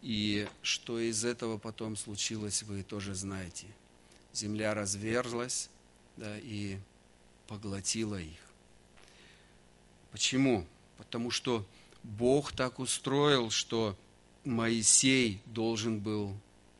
и 0.00 0.48
что 0.62 0.98
из 0.98 1.24
этого 1.24 1.58
потом 1.58 1.96
случилось, 1.96 2.62
вы 2.62 2.82
тоже 2.82 3.14
знаете. 3.14 3.66
Земля 4.32 4.74
разверзлась 4.74 5.68
да, 6.18 6.36
и 6.38 6.78
поглотила 7.46 8.20
их. 8.20 8.38
Почему? 10.10 10.66
Потому 10.96 11.30
что 11.30 11.64
Бог 12.02 12.52
так 12.52 12.78
устроил, 12.78 13.50
что 13.50 13.96
Моисей 14.44 15.40
должен 15.46 16.00
был 16.00 16.34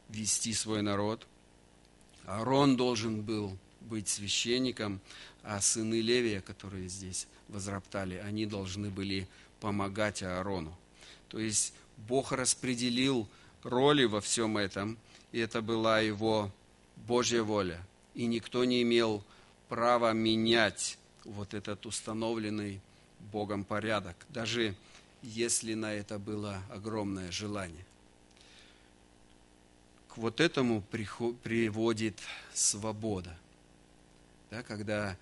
вести 0.08 0.52
свой 0.54 0.82
народ, 0.82 1.26
Аарон 2.26 2.76
должен 2.76 3.22
был 3.22 3.56
быть 3.80 4.08
священником, 4.08 5.00
а 5.42 5.60
сыны 5.60 6.00
Левия, 6.00 6.40
которые 6.40 6.88
здесь 6.88 7.26
возроптали, 7.48 8.16
они 8.16 8.44
должны 8.44 8.90
были 8.90 9.28
помогать 9.60 10.22
Аарону. 10.22 10.76
То 11.28 11.38
есть 11.38 11.72
Бог 11.96 12.32
распределил 12.32 13.28
роли 13.62 14.04
во 14.04 14.20
всем 14.20 14.58
этом, 14.58 14.98
и 15.32 15.38
это 15.38 15.62
была 15.62 16.00
его 16.00 16.52
Божья 16.96 17.42
воля. 17.42 17.86
И 18.18 18.26
никто 18.26 18.64
не 18.64 18.82
имел 18.82 19.22
права 19.68 20.12
менять 20.12 20.98
вот 21.22 21.54
этот 21.54 21.86
установленный 21.86 22.80
Богом 23.30 23.62
порядок. 23.62 24.16
Даже 24.28 24.74
если 25.22 25.74
на 25.74 25.92
это 25.94 26.18
было 26.18 26.60
огромное 26.68 27.30
желание. 27.30 27.86
К 30.08 30.16
вот 30.16 30.40
этому 30.40 30.82
приводит 30.82 32.18
свобода. 32.52 33.38
Да, 34.50 34.64
когда 34.64 35.16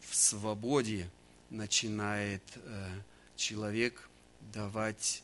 в 0.00 0.14
свободе 0.14 1.08
начинает 1.48 2.42
э, 2.56 3.00
человек 3.34 4.10
давать 4.52 5.22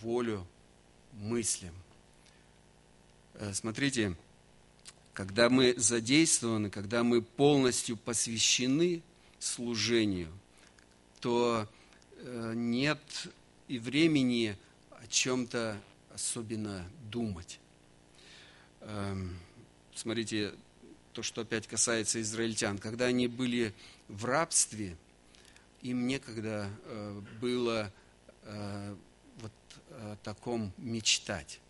волю 0.00 0.46
мыслям. 1.12 1.74
Э, 3.34 3.52
смотрите, 3.52 4.16
когда 5.16 5.48
мы 5.48 5.74
задействованы, 5.76 6.70
когда 6.70 7.02
мы 7.02 7.22
полностью 7.22 7.96
посвящены 7.96 9.02
служению, 9.40 10.30
то 11.20 11.66
Э, 12.18 12.52
нет 12.54 13.00
и 13.68 13.78
времени 13.78 14.56
о 14.90 15.06
чем-то 15.06 15.80
особенно 16.12 16.88
думать. 17.10 17.60
Эм, 18.80 19.38
смотрите, 19.94 20.54
то, 21.12 21.22
что 21.22 21.42
опять 21.42 21.66
касается 21.66 22.20
израильтян. 22.20 22.78
Когда 22.78 23.06
они 23.06 23.28
были 23.28 23.72
в 24.08 24.24
рабстве, 24.24 24.96
им 25.82 26.06
некогда 26.06 26.70
э, 26.84 27.20
было 27.40 27.92
э, 28.42 28.96
вот 29.40 29.52
о 29.90 30.16
таком 30.24 30.72
мечтать. 30.78 31.60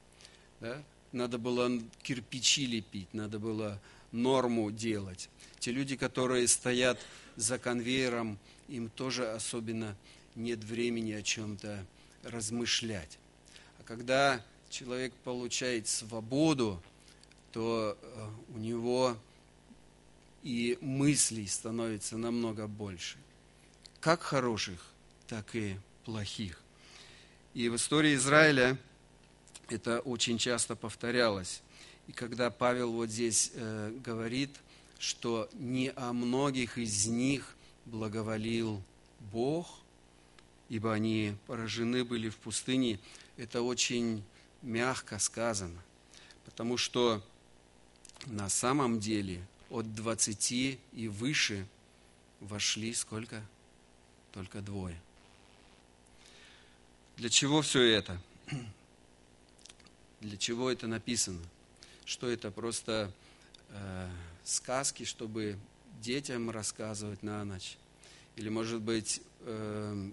Да? 0.60 0.82
Надо 1.12 1.38
было 1.38 1.70
кирпичи 2.02 2.66
лепить, 2.66 3.12
надо 3.12 3.38
было 3.38 3.80
норму 4.12 4.70
делать. 4.70 5.28
Те 5.58 5.72
люди, 5.72 5.96
которые 5.96 6.48
стоят 6.48 6.98
за 7.36 7.58
конвейером, 7.58 8.38
им 8.68 8.88
тоже 8.88 9.30
особенно 9.30 9.96
нет 10.34 10.62
времени 10.62 11.12
о 11.12 11.22
чем-то 11.22 11.84
размышлять. 12.22 13.18
А 13.78 13.82
когда 13.84 14.42
человек 14.68 15.12
получает 15.24 15.88
свободу, 15.88 16.82
то 17.52 17.96
э, 18.00 18.28
у 18.54 18.58
него 18.58 19.16
и 20.42 20.78
мыслей 20.80 21.46
становится 21.46 22.16
намного 22.16 22.66
больше. 22.66 23.16
Как 24.00 24.22
хороших, 24.22 24.84
так 25.26 25.56
и 25.56 25.76
плохих. 26.04 26.62
И 27.54 27.68
в 27.68 27.76
истории 27.76 28.14
Израиля 28.14 28.76
это 29.68 30.00
очень 30.00 30.38
часто 30.38 30.76
повторялось. 30.76 31.62
И 32.06 32.12
когда 32.12 32.50
Павел 32.50 32.92
вот 32.92 33.10
здесь 33.10 33.50
э, 33.54 33.92
говорит, 34.04 34.50
что 34.98 35.48
не 35.54 35.90
о 35.90 36.12
многих 36.12 36.78
из 36.78 37.06
них 37.06 37.56
благоволил 37.84 38.82
Бог, 39.32 39.80
ибо 40.68 40.92
они 40.92 41.34
поражены 41.46 42.04
были 42.04 42.28
в 42.28 42.36
пустыне, 42.36 42.98
это 43.36 43.62
очень 43.62 44.22
мягко 44.62 45.18
сказано, 45.18 45.80
потому 46.44 46.76
что 46.76 47.22
на 48.26 48.48
самом 48.48 48.98
деле 49.00 49.46
от 49.70 49.94
20 49.94 50.52
и 50.92 51.08
выше 51.08 51.66
вошли 52.40 52.94
сколько? 52.94 53.42
Только 54.32 54.60
двое. 54.60 55.00
Для 57.16 57.30
чего 57.30 57.62
все 57.62 57.82
это? 57.82 58.20
Для 60.26 60.36
чего 60.36 60.72
это 60.72 60.88
написано? 60.88 61.38
Что 62.04 62.28
это 62.28 62.50
просто 62.50 63.12
э, 63.68 64.08
сказки, 64.42 65.04
чтобы 65.04 65.56
детям 66.02 66.50
рассказывать 66.50 67.22
на 67.22 67.44
ночь? 67.44 67.76
Или, 68.34 68.48
может 68.48 68.80
быть, 68.80 69.22
э, 69.42 70.10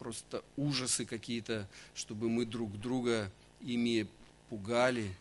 просто 0.00 0.42
ужасы 0.56 1.04
какие-то, 1.04 1.68
чтобы 1.94 2.28
мы 2.28 2.44
друг 2.44 2.76
друга 2.80 3.30
ими 3.60 4.08
пугали? 4.48 5.14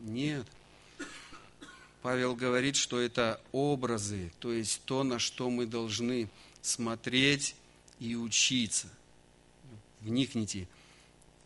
Нет. 0.00 0.44
Павел 2.02 2.34
говорит, 2.34 2.74
что 2.74 2.98
это 2.98 3.40
образы, 3.52 4.32
то 4.40 4.52
есть 4.52 4.82
то, 4.86 5.04
на 5.04 5.20
что 5.20 5.50
мы 5.50 5.66
должны 5.66 6.28
смотреть 6.62 7.54
и 8.00 8.16
учиться. 8.16 8.88
Вникните. 10.00 10.66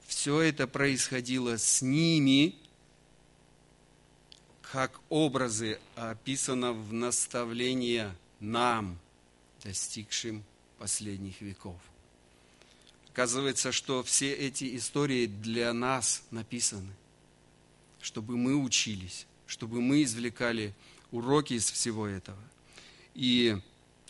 Все 0.09 0.41
это 0.41 0.67
происходило 0.67 1.59
с 1.59 1.83
ними, 1.83 2.55
как 4.63 4.99
образы 5.11 5.79
описано 5.97 6.73
в 6.73 6.95
наставлении 6.95 8.11
нам, 8.41 8.99
достигшим 9.63 10.43
последних 10.79 11.43
веков. 11.43 11.77
Оказывается, 13.11 13.71
что 13.71 14.03
все 14.03 14.33
эти 14.33 14.79
истории 14.79 15.27
для 15.27 15.75
нас 15.75 16.23
написаны, 16.31 16.95
чтобы 18.01 18.39
мы 18.39 18.57
учились, 18.57 19.27
чтобы 19.47 19.83
мы 19.83 20.05
извлекали 20.05 20.75
уроки 21.11 21.53
из 21.53 21.71
всего 21.71 22.07
этого. 22.07 22.43
И 23.15 23.59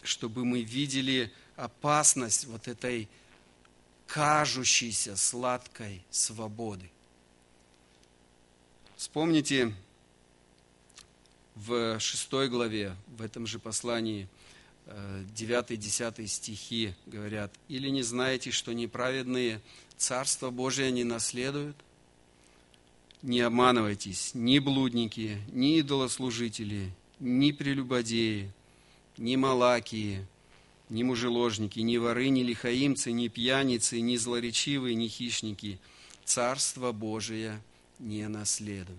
чтобы 0.05 0.45
мы 0.45 0.63
видели 0.63 1.33
опасность 1.57 2.45
вот 2.45 2.69
этой 2.69 3.09
кажущейся 4.09 5.17
сладкой 5.17 6.03
свободы. 6.11 6.91
Вспомните 8.97 9.75
в 11.55 12.01
шестой 12.01 12.49
главе, 12.49 12.97
в 13.07 13.23
этом 13.23 13.47
же 13.47 13.59
послании, 13.59 14.29
9-10 14.87 16.27
стихи 16.27 16.95
говорят, 17.05 17.53
«Или 17.69 17.91
не 17.91 18.03
знаете, 18.03 18.51
что 18.51 18.73
неправедные 18.73 19.61
Царство 19.99 20.51
Божие 20.51 20.91
не 20.91 21.05
наследуют? 21.05 21.77
Не 23.21 23.41
обманывайтесь, 23.41 24.31
ни 24.33 24.59
блудники, 24.59 25.39
ни 25.53 25.81
идолослужители, 25.81 26.93
ни 27.19 27.53
прелюбодеи, 27.53 28.53
ни 29.19 29.37
малакии, 29.37 30.27
ни 30.91 31.03
мужеложники, 31.03 31.81
ни 31.81 31.97
воры, 31.97 32.29
ни 32.29 32.43
лихаимцы, 32.43 33.13
ни 33.13 33.29
пьяницы, 33.29 34.01
ни 34.01 34.17
злоречивые, 34.17 34.95
ни 34.95 35.09
хищники 35.09 35.79
Царство 36.25 36.93
Божие 36.93 37.61
не 37.99 38.27
наследуют». 38.29 38.99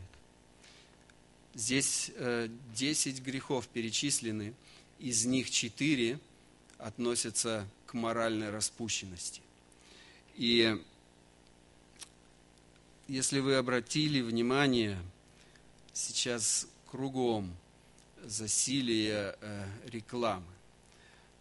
Здесь 1.53 2.11
э, 2.15 2.49
десять 2.73 3.21
грехов 3.21 3.67
перечислены– 3.67 4.53
из 4.99 5.25
них 5.25 5.49
четыре 5.49 6.19
относятся 6.77 7.67
к 7.85 7.93
моральной 7.93 8.49
распущенности. 8.49 9.41
И 10.35 10.77
если 13.07 13.39
вы 13.39 13.55
обратили 13.55 14.21
внимание, 14.21 14.99
сейчас 15.93 16.67
кругом 16.85 17.55
засилие 18.23 19.35
э, 19.39 19.65
рекламы. 19.87 20.45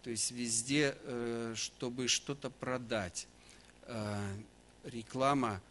То 0.03 0.09
есть 0.09 0.31
везде, 0.31 0.95
э, 1.03 1.53
чтобы 1.55 2.07
что-то 2.07 2.49
продать, 2.49 3.27
э, 3.83 4.35
реклама 4.83 5.61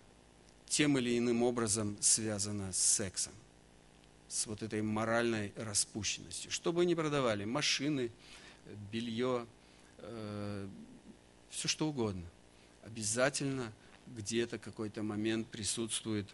тем 0.66 0.98
или 0.98 1.16
иным 1.18 1.42
образом 1.42 1.96
связана 2.00 2.72
с 2.72 2.78
сексом 2.78 3.32
с 4.28 4.46
вот 4.46 4.62
этой 4.62 4.82
моральной 4.82 5.52
распущенностью. 5.56 6.50
Что 6.50 6.72
бы 6.72 6.84
ни 6.84 6.94
продавали, 6.94 7.44
машины, 7.44 8.10
белье, 8.92 9.46
э, 9.98 10.68
все 11.50 11.68
что 11.68 11.88
угодно. 11.88 12.24
Обязательно 12.84 13.72
где-то 14.06 14.58
какой-то 14.58 15.02
момент 15.02 15.48
присутствует, 15.48 16.26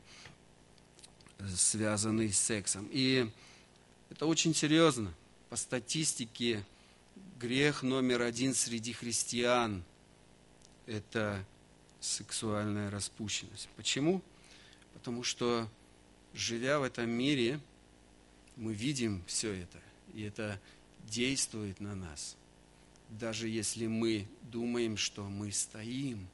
связанный 1.57 2.33
с 2.33 2.39
сексом. 2.39 2.89
И 2.91 3.31
это 4.11 4.27
очень 4.27 4.55
серьезно. 4.55 5.13
По 5.49 5.57
статистике, 5.57 6.65
грех 7.45 7.83
номер 7.83 8.23
один 8.23 8.55
среди 8.55 8.93
христиан– 8.93 9.85
это 10.87 11.45
сексуальная 12.01 12.91
распущенность. 12.91 13.69
Почему? 13.77 14.23
Потому 14.95 15.23
что, 15.23 15.69
живя 16.33 16.79
в 16.79 16.83
этом 16.83 17.11
мире– 17.11 17.61
мы 18.57 18.73
видим 18.73 19.23
все 19.27 19.53
это, 19.53 19.79
и 20.15 20.23
это 20.23 20.61
действует 21.09 21.81
на 21.81 21.95
нас. 21.95 22.37
Даже 23.11 23.49
если 23.49 23.87
мы 23.87 24.27
думаем, 24.43 24.97
что 24.97 25.25
мы 25.25 25.53
стоим, 25.53 26.29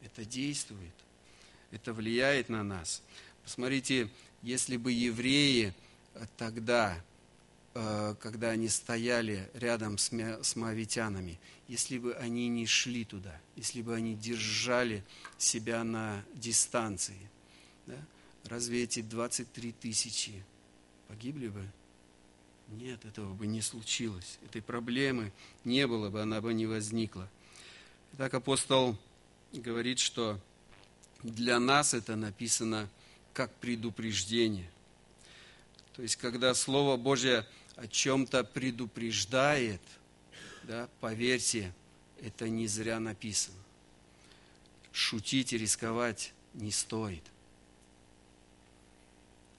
это 0.00 0.24
действует, 0.24 0.94
это 1.70 1.92
влияет 1.92 2.48
на 2.48 2.62
нас. 2.62 3.02
Посмотрите, 3.44 4.08
если 4.42 4.76
бы 4.76 4.92
евреи 4.92 5.74
тогда, 6.36 7.02
когда 8.20 8.50
они 8.50 8.68
стояли 8.68 9.48
рядом 9.54 9.98
с 9.98 10.56
моавитянами, 10.56 11.38
если 11.68 11.98
бы 11.98 12.14
они 12.14 12.48
не 12.48 12.66
шли 12.66 13.04
туда, 13.04 13.40
если 13.56 13.82
бы 13.82 13.94
они 13.94 14.14
держали 14.14 15.04
себя 15.36 15.84
на 15.84 16.24
дистанции, 16.34 17.30
да, 17.86 17.96
разве 18.44 18.82
эти 18.82 19.02
23 19.02 19.72
тысячи 19.72 20.42
погибли 21.06 21.48
бы? 21.48 21.64
Нет, 22.68 23.04
этого 23.04 23.32
бы 23.32 23.46
не 23.46 23.62
случилось. 23.62 24.38
Этой 24.44 24.60
проблемы 24.60 25.32
не 25.64 25.86
было 25.86 26.10
бы, 26.10 26.20
она 26.20 26.40
бы 26.40 26.52
не 26.54 26.66
возникла. 26.66 27.28
Итак, 28.14 28.34
апостол 28.34 28.96
говорит, 29.52 30.00
что 30.00 30.40
для 31.22 31.60
нас 31.60 31.94
это 31.94 32.16
написано 32.16 32.88
как 33.32 33.54
предупреждение. 33.54 34.70
То 35.94 36.02
есть, 36.02 36.16
когда 36.16 36.54
Слово 36.54 36.96
Божье 36.96 37.46
о 37.78 37.86
чем-то 37.86 38.44
предупреждает, 38.44 39.80
да, 40.64 40.88
поверьте, 41.00 41.72
это 42.20 42.48
не 42.48 42.66
зря 42.66 43.00
написано. 43.00 43.56
Шутить 44.92 45.52
и 45.52 45.58
рисковать 45.58 46.34
не 46.54 46.70
стоит– 46.70 47.22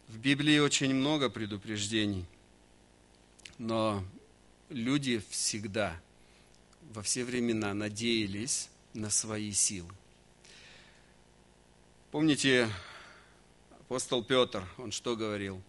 в 0.09 0.17
Библии 0.17 0.57
очень 0.57 0.95
много 0.95 1.29
предупреждений, 1.29 2.25
но 3.59 4.03
люди 4.69 5.21
всегда, 5.29 6.01
во 6.93 7.03
все 7.03 7.23
времена 7.23 7.75
надеялись 7.75 8.69
на 8.95 9.11
свои 9.11 9.51
силы. 9.51 9.93
Помните, 12.09 12.67
апостол 13.81 14.23
Петр, 14.23 14.67
он 14.79 14.91
что 14.91 15.15
говорил? 15.15 15.61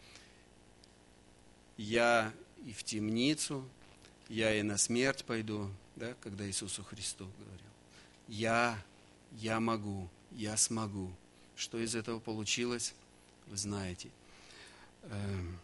Я 1.76 2.32
и 2.64 2.72
в 2.72 2.84
темницу, 2.84 3.68
я 4.28 4.54
и 4.54 4.62
на 4.62 4.76
смерть 4.76 5.24
пойду, 5.24 5.70
да, 5.96 6.14
когда 6.20 6.46
Иисусу 6.46 6.84
Христу 6.84 7.28
говорил. 7.38 7.66
Я, 8.28 8.82
я 9.32 9.60
могу, 9.60 10.08
я 10.32 10.56
смогу. 10.56 11.12
Что 11.56 11.78
из 11.78 11.94
этого 11.94 12.20
получилось, 12.20 12.94
вы 13.46 13.56
знаете. 13.56 14.08
Эм, 15.02 15.58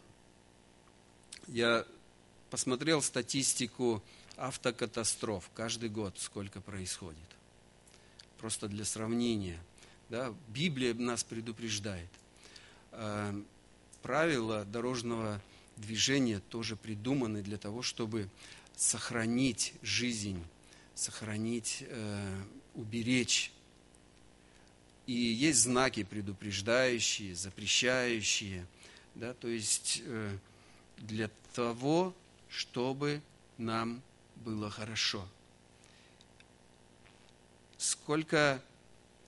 я 1.47 1.85
посмотрел 2.49 3.01
статистику 3.01 4.03
автокатастроф 4.35 5.49
каждый 5.55 5.89
год, 5.89 6.19
сколько 6.19 6.61
происходит. 6.61 7.17
просто 8.37 8.67
для 8.67 8.85
сравнения. 8.85 9.59
Да, 10.09 10.33
Библия 10.49 10.93
нас 10.93 11.23
предупреждает. 11.23 12.09
Э, 12.91 13.33
правила 14.03 14.63
дорожного 14.63 15.33
движения 15.33 15.56
тоже 16.49 16.75
придуманы 16.75 17.41
для 17.41 17.57
того, 17.57 17.81
чтобы 17.81 18.29
сохранить 18.75 19.73
жизнь, 19.81 20.43
сохранить, 20.95 21.83
э, 21.87 22.41
уберечь. 22.75 23.51
И 25.05 25.13
есть 25.13 25.61
знаки 25.61 26.03
предупреждающие, 26.03 27.35
запрещающие, 27.35 28.65
да, 29.15 29.33
то 29.33 29.47
есть 29.47 30.01
э, 30.05 30.37
для 30.97 31.29
того, 31.53 32.13
чтобы 32.49 33.21
нам 33.57 34.01
было 34.35 34.69
хорошо. 34.69 35.27
Сколько, 37.77 38.61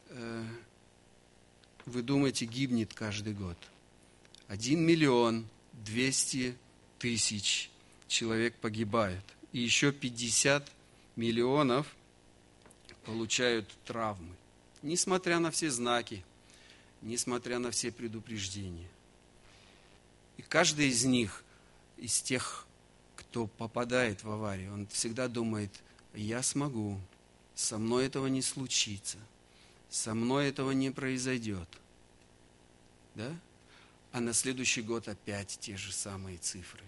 э, 0.09 0.43
вы 1.85 2.01
думаете, 2.01 2.45
гибнет 2.45 2.93
каждый 2.93 3.33
год? 3.33 3.57
Один 4.47 4.85
миллион 4.85 5.47
двести 5.83 6.55
тысяч 6.97 7.69
человек 8.07 8.55
погибает. 8.55 9.23
И 9.51 9.59
еще 9.59 9.91
50 9.91 10.69
миллионов 11.15 11.87
получают 13.05 13.67
травмы. 13.85 14.35
Несмотря 14.81 15.39
на 15.39 15.51
все 15.51 15.69
знаки, 15.69 16.23
несмотря 17.01 17.59
на 17.59 17.71
все 17.71 17.91
предупреждения. 17.91 18.87
И 20.37 20.41
каждый 20.41 20.87
из 20.87 21.03
них, 21.05 21.43
из 21.97 22.21
тех, 22.21 22.65
кто 23.15 23.47
попадает 23.47 24.23
в 24.23 24.31
аварию, 24.31 24.73
он 24.73 24.87
всегда 24.87 25.27
думает, 25.27 25.71
я 26.13 26.41
смогу, 26.41 26.99
со 27.55 27.77
мной 27.77 28.05
этого 28.05 28.27
не 28.27 28.41
случится, 28.41 29.17
со 29.89 30.13
мной 30.13 30.47
этого 30.47 30.71
не 30.71 30.91
произойдет. 30.91 31.67
Да? 33.15 33.35
А 34.11 34.19
на 34.19 34.33
следующий 34.33 34.81
год 34.81 35.07
опять 35.07 35.57
те 35.61 35.77
же 35.77 35.91
самые 35.91 36.37
цифры. 36.37 36.83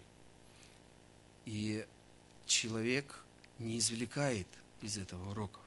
И 1.45 1.85
человек 2.45 3.23
не 3.59 3.77
извлекает 3.77 4.47
из 4.81 4.97
этого 4.97 5.31
уроков. 5.31 5.61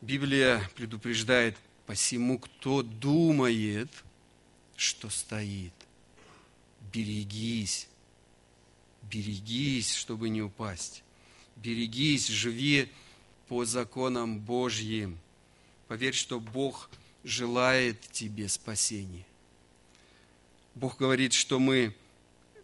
Библия 0.00 0.60
предупреждает 0.74 1.56
посему, 1.86 2.38
кто 2.38 2.82
думает, 2.82 3.90
что 4.76 5.08
стоит. 5.10 5.72
Берегись, 6.92 7.88
берегись, 9.02 9.94
чтобы 9.94 10.28
не 10.28 10.42
упасть. 10.42 11.02
Берегись, 11.56 12.28
живи 12.28 12.88
по 13.48 13.64
законам 13.64 14.38
Божьим. 14.38 15.18
Поверь, 15.88 16.14
что 16.14 16.38
Бог 16.38 16.90
желает 17.28 18.00
тебе 18.10 18.48
спасения. 18.48 19.26
Бог 20.74 20.98
говорит, 20.98 21.32
что 21.32 21.58
мы 21.58 21.94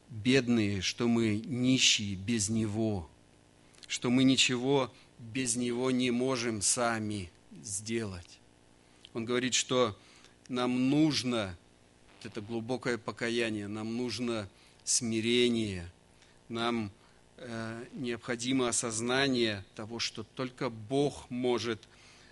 бедные, 0.09 0.81
что 0.81 1.09
мы 1.09 1.37
нищие 1.37 2.17
без 2.17 2.49
Него, 2.49 3.09
что 3.87 4.11
мы 4.11 4.25
ничего 4.25 4.93
без 5.19 5.57
Него 5.57 5.91
не 5.91 6.11
можем 6.11 6.63
сами 6.63 7.31
сделать. 7.63 8.39
Он 9.13 9.25
говорит, 9.25 9.55
что 9.55 9.97
нам 10.49 10.91
нужно 10.91 11.57
это 12.25 12.41
глубокое 12.41 12.97
покаяние, 12.97 13.69
нам 13.69 13.97
нужно 13.97 14.49
смирение, 14.85 15.91
нам 16.49 16.91
э, 17.37 17.85
необходимо 17.93 18.69
осознание 18.69 19.65
того, 19.75 19.99
что 19.99 20.23
только 20.23 20.71
Бог 20.71 21.29
может 21.31 21.83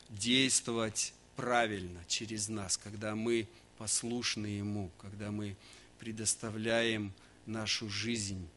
действовать 0.08 1.12
правильно 1.36 2.00
через 2.08 2.48
нас, 2.48 2.76
когда 2.76 3.14
мы 3.14 3.46
послушны 3.78 4.46
Ему, 4.46 4.90
когда 4.98 5.30
мы 5.30 5.56
предоставляем 5.98 7.12
нашу 7.46 7.88
жизнь 7.88 8.48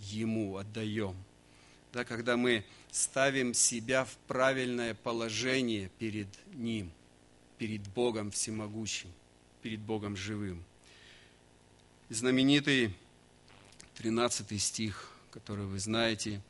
Ему, 0.00 0.56
отдаем. 0.56 1.16
Да, 1.92 2.04
когда 2.04 2.36
мы 2.36 2.64
ставим 2.90 3.54
себя 3.54 4.04
в 4.04 4.14
правильное 4.26 4.94
положение 4.94 5.90
перед 5.98 6.28
Ним, 6.54 6.90
перед 7.58 7.86
Богом 7.88 8.30
Всемогущим, 8.30 9.10
перед 9.62 9.80
Богом 9.80 10.16
Живым. 10.16 10.62
Знаменитый 12.08 12.94
13 13.96 14.60
стих, 14.62 15.10
который 15.30 15.64
вы 15.64 15.78
знаете, 15.78 16.40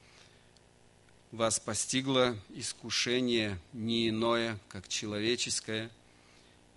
«Вас 1.33 1.59
постигло 1.59 2.37
искушение 2.51 3.59
не 3.73 4.09
иное, 4.09 4.59
как 4.69 4.89
человеческое, 4.89 5.91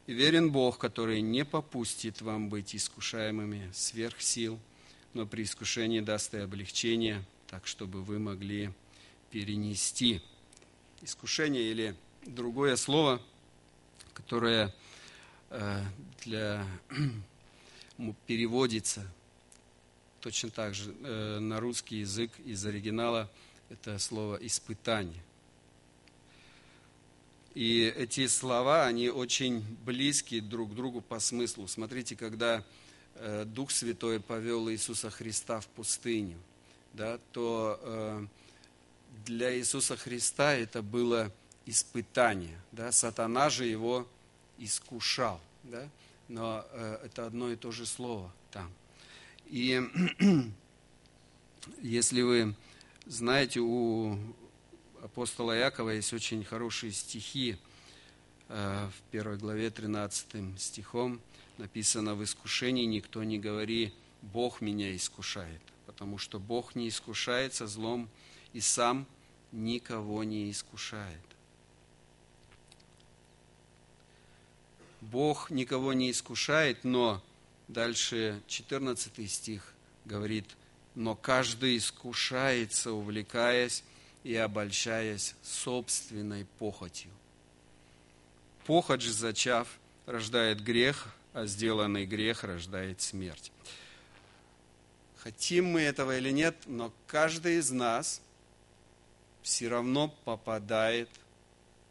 и 0.08 0.14
верен 0.14 0.52
Бог, 0.52 0.80
который 0.80 1.22
не 1.22 1.46
попустит 1.46 2.22
вам 2.22 2.50
быть 2.50 2.76
искушаемыми 2.76 3.70
сверх 3.74 4.20
сил, 4.22 4.60
но 5.14 5.28
при 5.28 5.44
искушении 5.44 6.00
даст 6.00 6.34
и 6.34 6.38
облегчение, 6.38 7.24
так, 7.48 7.68
чтобы 7.68 8.02
вы 8.02 8.18
могли 8.18 8.72
перенести. 9.30 10.22
Искушение 11.02 11.64
или 11.70 11.96
другое 12.26 12.76
слово, 12.76 13.22
которое 14.14 14.74
э, 15.52 15.84
для 16.24 16.66
переводится 18.28 19.06
точно 20.22 20.50
так 20.50 20.74
же 20.74 20.94
э, 21.04 21.40
на 21.40 21.60
русский 21.60 21.98
язык 21.98 22.32
из 22.46 22.66
оригинала 22.66 23.30
это 23.70 23.98
слово 24.00 24.38
испытание. 24.42 25.22
И 27.56 27.82
эти 27.84 28.28
слова, 28.28 28.86
они 28.86 29.10
очень 29.10 29.64
близки 29.86 30.40
друг 30.40 30.72
к 30.72 30.76
другу 30.76 31.02
по 31.02 31.20
смыслу. 31.20 31.68
Смотрите, 31.68 32.16
когда 32.16 32.64
э, 33.16 33.46
Дух 33.46 33.72
Святой 33.72 34.20
повел 34.20 34.70
Иисуса 34.70 35.10
Христа 35.10 35.60
в 35.60 35.68
пустыню, 35.68 36.38
да, 36.94 37.20
то 37.34 37.80
э, 37.82 38.26
для 39.26 39.58
Иисуса 39.58 39.98
Христа 39.98 40.54
это 40.54 40.82
было 40.82 41.32
испытание. 41.66 42.60
Да? 42.72 42.92
Сатана 42.92 43.50
же 43.50 43.66
его 43.66 44.08
искушал. 44.58 45.40
Да? 45.64 45.88
Но 46.28 46.66
э, 46.72 47.00
это 47.06 47.26
одно 47.26 47.52
и 47.52 47.56
то 47.56 47.72
же 47.72 47.86
слово 47.86 48.32
там. 48.52 48.72
И 49.48 49.82
если 51.82 52.22
вы 52.22 52.56
знаете, 53.10 53.60
у 53.60 54.18
апостола 55.02 55.54
Якова 55.54 55.90
есть 55.90 56.14
очень 56.14 56.44
хорошие 56.44 56.92
стихи. 56.92 57.58
Э, 58.48 58.88
в 58.88 59.12
первой 59.12 59.38
главе 59.38 59.72
13 59.72 60.60
стихом 60.60 61.20
написано 61.58 62.14
«В 62.14 62.24
искушении 62.24 62.86
никто 62.86 63.24
не 63.24 63.40
говори, 63.40 63.94
Бог 64.22 64.62
меня 64.62 64.96
искушает, 64.96 65.62
потому 65.88 66.20
что 66.20 66.40
Бог 66.40 66.76
не 66.76 66.88
искушается 66.88 67.66
злом 67.66 68.10
и 68.54 68.62
сам 68.62 69.08
никого 69.52 70.24
не 70.24 70.52
искушает». 70.52 71.20
Бог 75.02 75.50
никого 75.50 75.94
не 75.94 76.12
искушает, 76.12 76.84
но 76.84 77.24
дальше 77.68 78.40
14 78.48 79.32
стих 79.32 79.74
говорит, 80.06 80.46
но 80.96 81.16
каждый 81.16 81.78
искушается, 81.78 82.92
увлекаясь 82.92 83.84
и 84.24 84.36
обольщаясь 84.36 85.36
собственной 85.44 86.46
похотью. 86.58 87.12
Похоть 88.66 89.02
же, 89.02 89.12
зачав, 89.12 89.68
рождает 90.06 90.62
грех, 90.62 91.08
а 91.34 91.46
сделанный 91.46 92.06
грех 92.06 92.44
рождает 92.44 93.02
смерть. 93.02 93.52
Хотим 95.18 95.66
мы 95.66 95.82
этого 95.82 96.18
или 96.18 96.32
нет, 96.32 96.56
но 96.66 96.94
каждый 97.08 97.58
из 97.58 97.72
нас 97.72 98.22
все 99.42 99.68
равно 99.68 100.16
попадает 100.26 101.10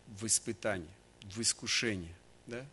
в 0.06 0.26
испытание, 0.26 0.88
в 1.22 1.40
искушение. 1.40 2.14
Да? 2.46 2.64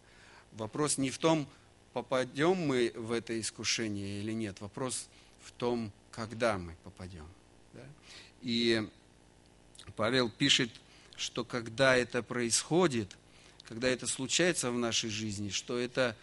Вопрос 0.53 0.97
не 0.97 1.09
в 1.09 1.17
том, 1.17 1.47
попадем 1.93 2.55
мы 2.55 2.93
в 2.95 3.11
это 3.11 3.39
искушение 3.39 4.21
или 4.21 4.32
нет. 4.32 4.61
Вопрос 4.61 5.07
в 5.43 5.51
том, 5.51 5.91
когда 6.16 6.57
мы 6.57 6.76
попадем. 6.84 7.28
Да? 7.74 7.84
И 8.41 8.88
Павел 9.97 10.30
пишет, 10.30 10.72
что 11.18 11.43
когда 11.43 11.95
это 11.97 12.24
происходит, 12.24 13.16
когда 13.68 13.89
это 13.89 14.07
случается 14.07 14.72
в 14.72 14.78
нашей 14.78 15.09
жизни, 15.09 15.49
что 15.49 15.78
это 15.78 16.16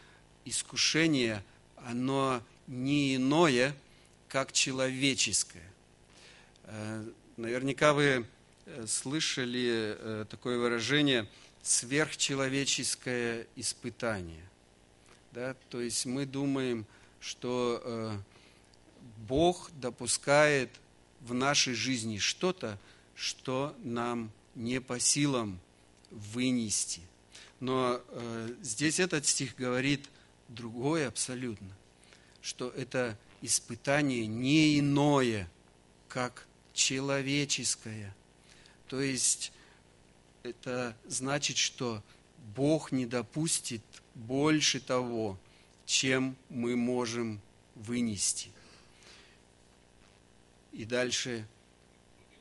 искушение, 0.47 1.45
оно 1.77 2.43
не 2.67 3.17
иное, 3.17 3.77
как 4.29 4.53
человеческое. 4.53 5.71
Э, 6.65 7.05
наверняка 7.37 7.93
вы 7.93 8.25
э, 8.65 8.87
слышали 8.87 9.97
э, 9.99 10.25
такое 10.31 10.59
выражение 10.59 11.29
сверхчеловеческое 11.63 13.47
испытание. 13.57 14.49
Да? 15.33 15.55
То 15.69 15.83
есть 15.83 16.07
мы 16.07 16.25
думаем, 16.25 16.87
что 17.21 18.23
Бог 19.29 19.71
допускает 19.81 20.71
в 21.21 21.35
нашей 21.35 21.75
жизни 21.75 22.19
что-то, 22.19 22.79
что 23.15 23.75
нам 23.83 24.31
не 24.55 24.81
по 24.81 24.99
силам 24.99 25.61
вынести. 26.11 27.01
Но 27.61 28.01
э, 28.09 28.55
здесь 28.63 28.99
этот 28.99 29.27
стих 29.27 29.55
говорит 29.57 30.09
другое 30.49 31.09
абсолютно, 31.09 31.71
что 32.41 32.69
это 32.71 33.17
испытание 33.41 34.27
не 34.27 34.79
иное, 34.79 35.49
как 36.09 36.47
человеческое. 36.73 38.15
То 38.89 39.01
есть 39.01 39.53
это 40.43 40.97
значит, 41.07 41.57
что 41.57 42.03
Бог 42.57 42.91
не 42.93 43.07
допустит 43.07 43.83
больше 44.15 44.81
того, 44.81 45.39
чем 45.87 46.37
мы 46.49 46.77
можем 46.77 47.41
вынести. 47.75 48.51
И 50.73 50.85
дальше 50.85 51.47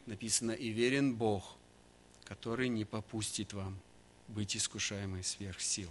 написано, 0.05 0.51
и 0.51 0.69
верен 0.69 1.15
Бог, 1.15 1.55
который 2.23 2.69
не 2.69 2.85
попустит 2.85 3.53
вам 3.53 3.79
быть 4.27 4.55
искушаемой 4.55 5.23
сверх 5.23 5.59
сил. 5.59 5.89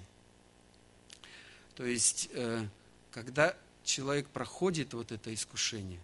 То 1.75 1.85
есть, 1.85 2.29
э, 2.33 2.67
когда 3.11 3.57
человек 3.85 4.27
проходит 4.29 4.95
вот 4.95 5.13
это 5.13 5.33
искушение, 5.33 6.01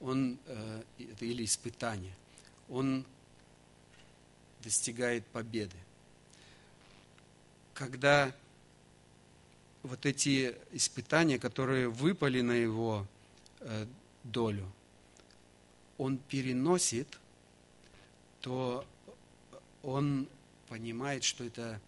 он, 0.00 0.38
э, 0.46 0.82
или 1.20 1.44
испытание, 1.44 2.14
он 2.68 3.04
достигает 4.62 5.24
победы. 5.26 5.76
Когда 7.74 8.34
вот 9.82 10.04
эти 10.06 10.56
испытания, 10.72 11.38
которые 11.38 11.88
выпали 11.88 12.40
на 12.40 12.52
его 12.52 13.06
э, 13.60 13.86
долю, 14.24 14.70
он 15.98 16.18
переносит, 16.18 17.18
то 18.40 18.84
он 19.82 20.28
понимает, 20.68 21.24
что 21.24 21.44
это 21.44 21.80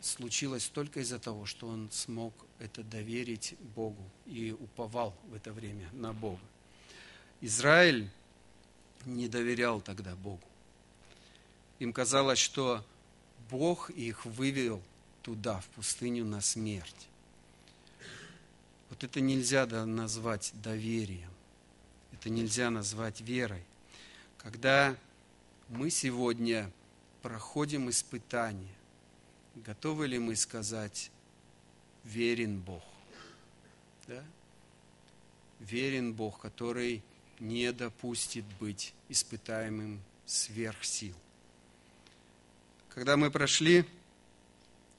случилось 0.00 0.68
только 0.68 1.00
из-за 1.00 1.18
того, 1.18 1.46
что 1.46 1.66
он 1.68 1.90
смог 1.90 2.32
это 2.58 2.82
доверить 2.82 3.54
Богу 3.74 4.02
и 4.26 4.52
уповал 4.52 5.14
в 5.28 5.34
это 5.34 5.52
время 5.52 5.88
на 5.92 6.12
Бога. 6.12 6.40
Израиль 7.40 8.08
не 9.04 9.28
доверял 9.28 9.80
тогда 9.80 10.14
Богу. 10.16 10.42
Им 11.78 11.92
казалось, 11.92 12.38
что 12.38 12.84
Бог 13.50 13.90
их 13.90 14.24
вывел 14.24 14.82
туда, 15.22 15.60
в 15.60 15.66
пустыню, 15.68 16.24
на 16.24 16.40
смерть. 16.40 17.08
Вот 18.88 19.04
это 19.04 19.20
нельзя 19.20 19.66
назвать 19.66 20.52
доверием. 20.54 21.30
Это 22.26 22.34
нельзя 22.34 22.70
назвать 22.70 23.20
верой. 23.20 23.62
Когда 24.38 24.96
мы 25.68 25.90
сегодня 25.90 26.72
проходим 27.22 27.88
испытания, 27.88 28.74
готовы 29.54 30.08
ли 30.08 30.18
мы 30.18 30.34
сказать, 30.34 31.12
верен 32.02 32.58
Бог? 32.58 32.82
Да? 34.08 34.24
Верен 35.60 36.14
Бог, 36.14 36.40
который 36.40 37.00
не 37.38 37.72
допустит 37.72 38.44
быть 38.58 38.92
испытаемым 39.08 40.00
сверх 40.24 40.82
сил. 40.82 41.14
Когда 42.88 43.16
мы 43.16 43.30
прошли 43.30 43.84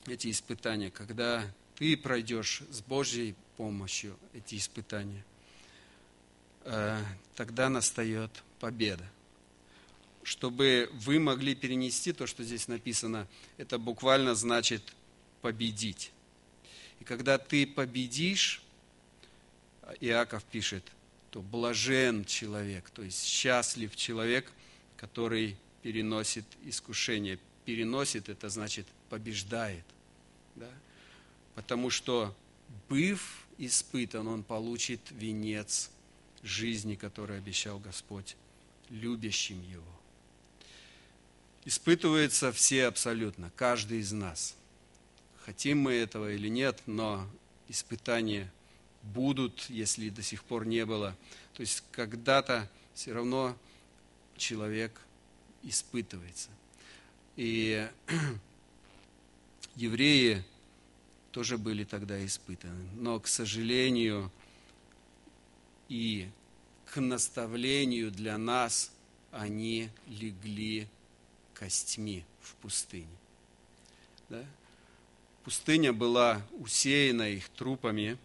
эти 0.05 0.31
испытания, 0.31 0.91
когда 0.91 1.43
ты 1.75 1.97
пройдешь 1.97 2.63
с 2.71 2.79
Божьей 2.79 3.35
помощью 3.57 4.17
эти 4.33 4.55
испытания, 4.55 5.25
тогда 7.35 7.69
настает 7.69 8.31
победа. 8.59 9.05
Чтобы 10.23 10.89
вы 10.93 11.19
могли 11.19 11.55
перенести 11.55 12.11
то, 12.11 12.27
что 12.27 12.43
здесь 12.43 12.67
написано, 12.67 13.27
это 13.57 13.77
буквально 13.77 14.35
значит 14.35 14.83
победить. 15.41 16.11
И 16.99 17.03
когда 17.03 17.37
ты 17.37 17.65
победишь, 17.65 18.61
Иаков 20.01 20.43
пишет, 20.43 20.83
то 21.31 21.41
блажен 21.41 22.25
человек, 22.25 22.89
то 22.89 23.03
есть 23.03 23.23
счастлив 23.23 23.95
человек, 23.95 24.51
который 24.97 25.55
переносит 25.81 26.45
искушение, 26.65 27.39
переносит, 27.63 28.27
это 28.27 28.49
значит 28.49 28.85
побеждает. 29.09 29.85
Да? 30.55 30.69
Потому 31.55 31.89
что, 31.89 32.35
быв 32.89 33.45
испытан, 33.57 34.27
он 34.27 34.43
получит 34.43 34.99
венец 35.11 35.89
жизни, 36.47 36.95
который 36.95 37.37
обещал 37.37 37.79
Господь 37.79 38.35
любящим 38.89 39.61
его. 39.61 39.83
Испытываются 41.65 42.51
все 42.51 42.87
абсолютно, 42.87 43.51
каждый 43.55 43.99
из 43.99 44.11
нас. 44.11 44.55
Хотим 45.45 45.79
мы 45.79 45.93
этого 45.93 46.31
или 46.31 46.47
нет, 46.47 46.81
но 46.85 47.27
испытания 47.67 48.51
будут, 49.03 49.69
если 49.69 50.09
до 50.09 50.21
сих 50.21 50.43
пор 50.43 50.65
не 50.65 50.85
было. 50.85 51.15
То 51.53 51.61
есть 51.61 51.83
когда-то 51.91 52.69
все 52.93 53.13
равно 53.13 53.57
человек 54.37 54.99
испытывается. 55.63 56.49
И 57.35 57.89
евреи 59.75 60.43
тоже 61.31 61.57
были 61.57 61.83
тогда 61.83 62.25
испытаны. 62.25 62.87
Но, 62.95 63.19
к 63.19 63.27
сожалению, 63.27 64.31
и 65.89 66.29
к 66.93 66.99
наставлению 66.99 68.11
для 68.11 68.37
нас 68.37 68.91
они 69.31 69.89
легли 70.07 70.87
костьми 71.53 72.23
в 72.41 72.55
пустыне. 72.55 73.07
Да? 74.29 74.43
Пустыня 75.43 75.93
была 75.93 76.41
усеяна 76.59 77.29
их 77.29 77.49
трупами 77.49 78.17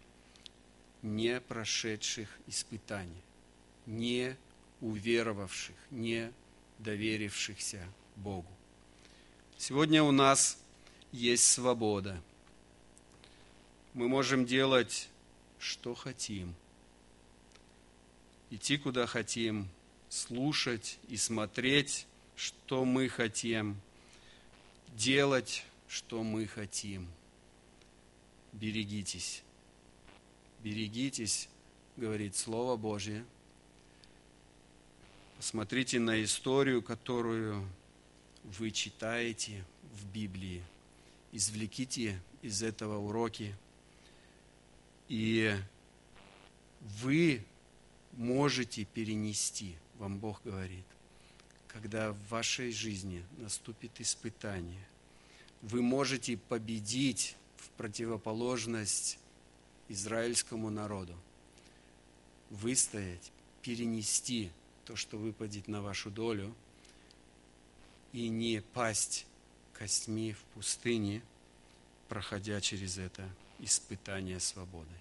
не 1.01 1.39
прошедших 1.41 2.29
испытаний, 2.47 3.21
не 3.85 4.35
уверовавших, 4.81 5.75
не 5.91 6.31
доверившихся 6.79 7.85
Богу. 8.15 8.51
Сегодня 9.57 10.03
у 10.03 10.11
нас 10.11 10.57
есть 11.11 11.45
свобода. 11.45 12.21
Мы 13.93 14.07
можем 14.07 14.45
делать, 14.45 15.09
что 15.59 15.93
хотим. 15.93 16.55
Идти, 18.53 18.77
куда 18.77 19.07
хотим, 19.07 19.67
слушать 20.09 20.99
и 21.07 21.17
смотреть, 21.17 22.05
что 22.35 22.85
мы 22.85 23.09
хотим, 23.09 23.81
делать, 24.89 25.65
что 25.87 26.21
мы 26.21 26.45
хотим. 26.45 27.07
Берегитесь. 28.51 29.41
Берегитесь, 30.63 31.49
говорит 31.97 32.35
Слово 32.35 32.77
Божье. 32.77 33.25
Посмотрите 35.37 35.99
на 35.99 36.23
историю, 36.23 36.83
которую 36.83 37.67
вы 38.43 38.69
читаете 38.69 39.65
в 39.95 40.05
Библии. 40.13 40.63
Извлеките 41.31 42.21
из 42.43 42.61
этого 42.61 42.99
уроки. 42.99 43.55
И 45.09 45.57
вы 47.01 47.43
можете 48.17 48.85
перенести, 48.85 49.75
вам 49.99 50.17
Бог 50.19 50.41
говорит, 50.43 50.85
когда 51.67 52.11
в 52.11 52.27
вашей 52.29 52.71
жизни 52.71 53.23
наступит 53.37 53.99
испытание, 53.99 54.87
вы 55.61 55.81
можете 55.81 56.37
победить 56.37 57.35
в 57.57 57.69
противоположность 57.71 59.17
израильскому 59.89 60.69
народу, 60.69 61.15
выстоять, 62.49 63.31
перенести 63.61 64.51
то, 64.85 64.95
что 64.95 65.17
выпадет 65.17 65.67
на 65.67 65.81
вашу 65.81 66.09
долю– 66.09 66.53
и 68.13 68.29
не 68.29 68.61
пасть 68.61 69.25
костьми 69.73 70.33
в 70.33 70.39
пустыне, 70.53 71.21
проходя 72.07 72.61
через 72.61 72.97
это 72.97 73.27
испытание 73.59 74.39
свободой. 74.39 74.97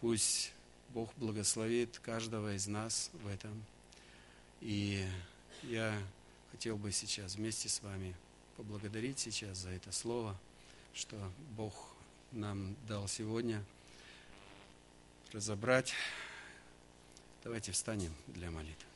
Пусть 0.00 0.52
Бог 0.90 1.10
благословит 1.16 1.98
каждого 1.98 2.54
из 2.54 2.66
нас 2.66 3.10
в 3.12 3.26
этом. 3.28 3.64
И 4.60 5.06
я 5.62 5.94
хотел 6.50 6.76
бы 6.76 6.92
сейчас 6.92 7.36
вместе 7.36 7.68
с 7.68 7.82
вами 7.82 8.14
поблагодарить 8.56 9.18
сейчас 9.18 9.58
за 9.58 9.70
это 9.70 9.92
слово, 9.92 10.36
что 10.94 11.16
Бог 11.56 11.74
нам 12.32 12.76
дал 12.86 13.06
сегодня 13.08 13.62
разобрать. 15.32 15.94
Давайте 17.44 17.72
встанем 17.72 18.14
для 18.26 18.50
молитвы. 18.50 18.86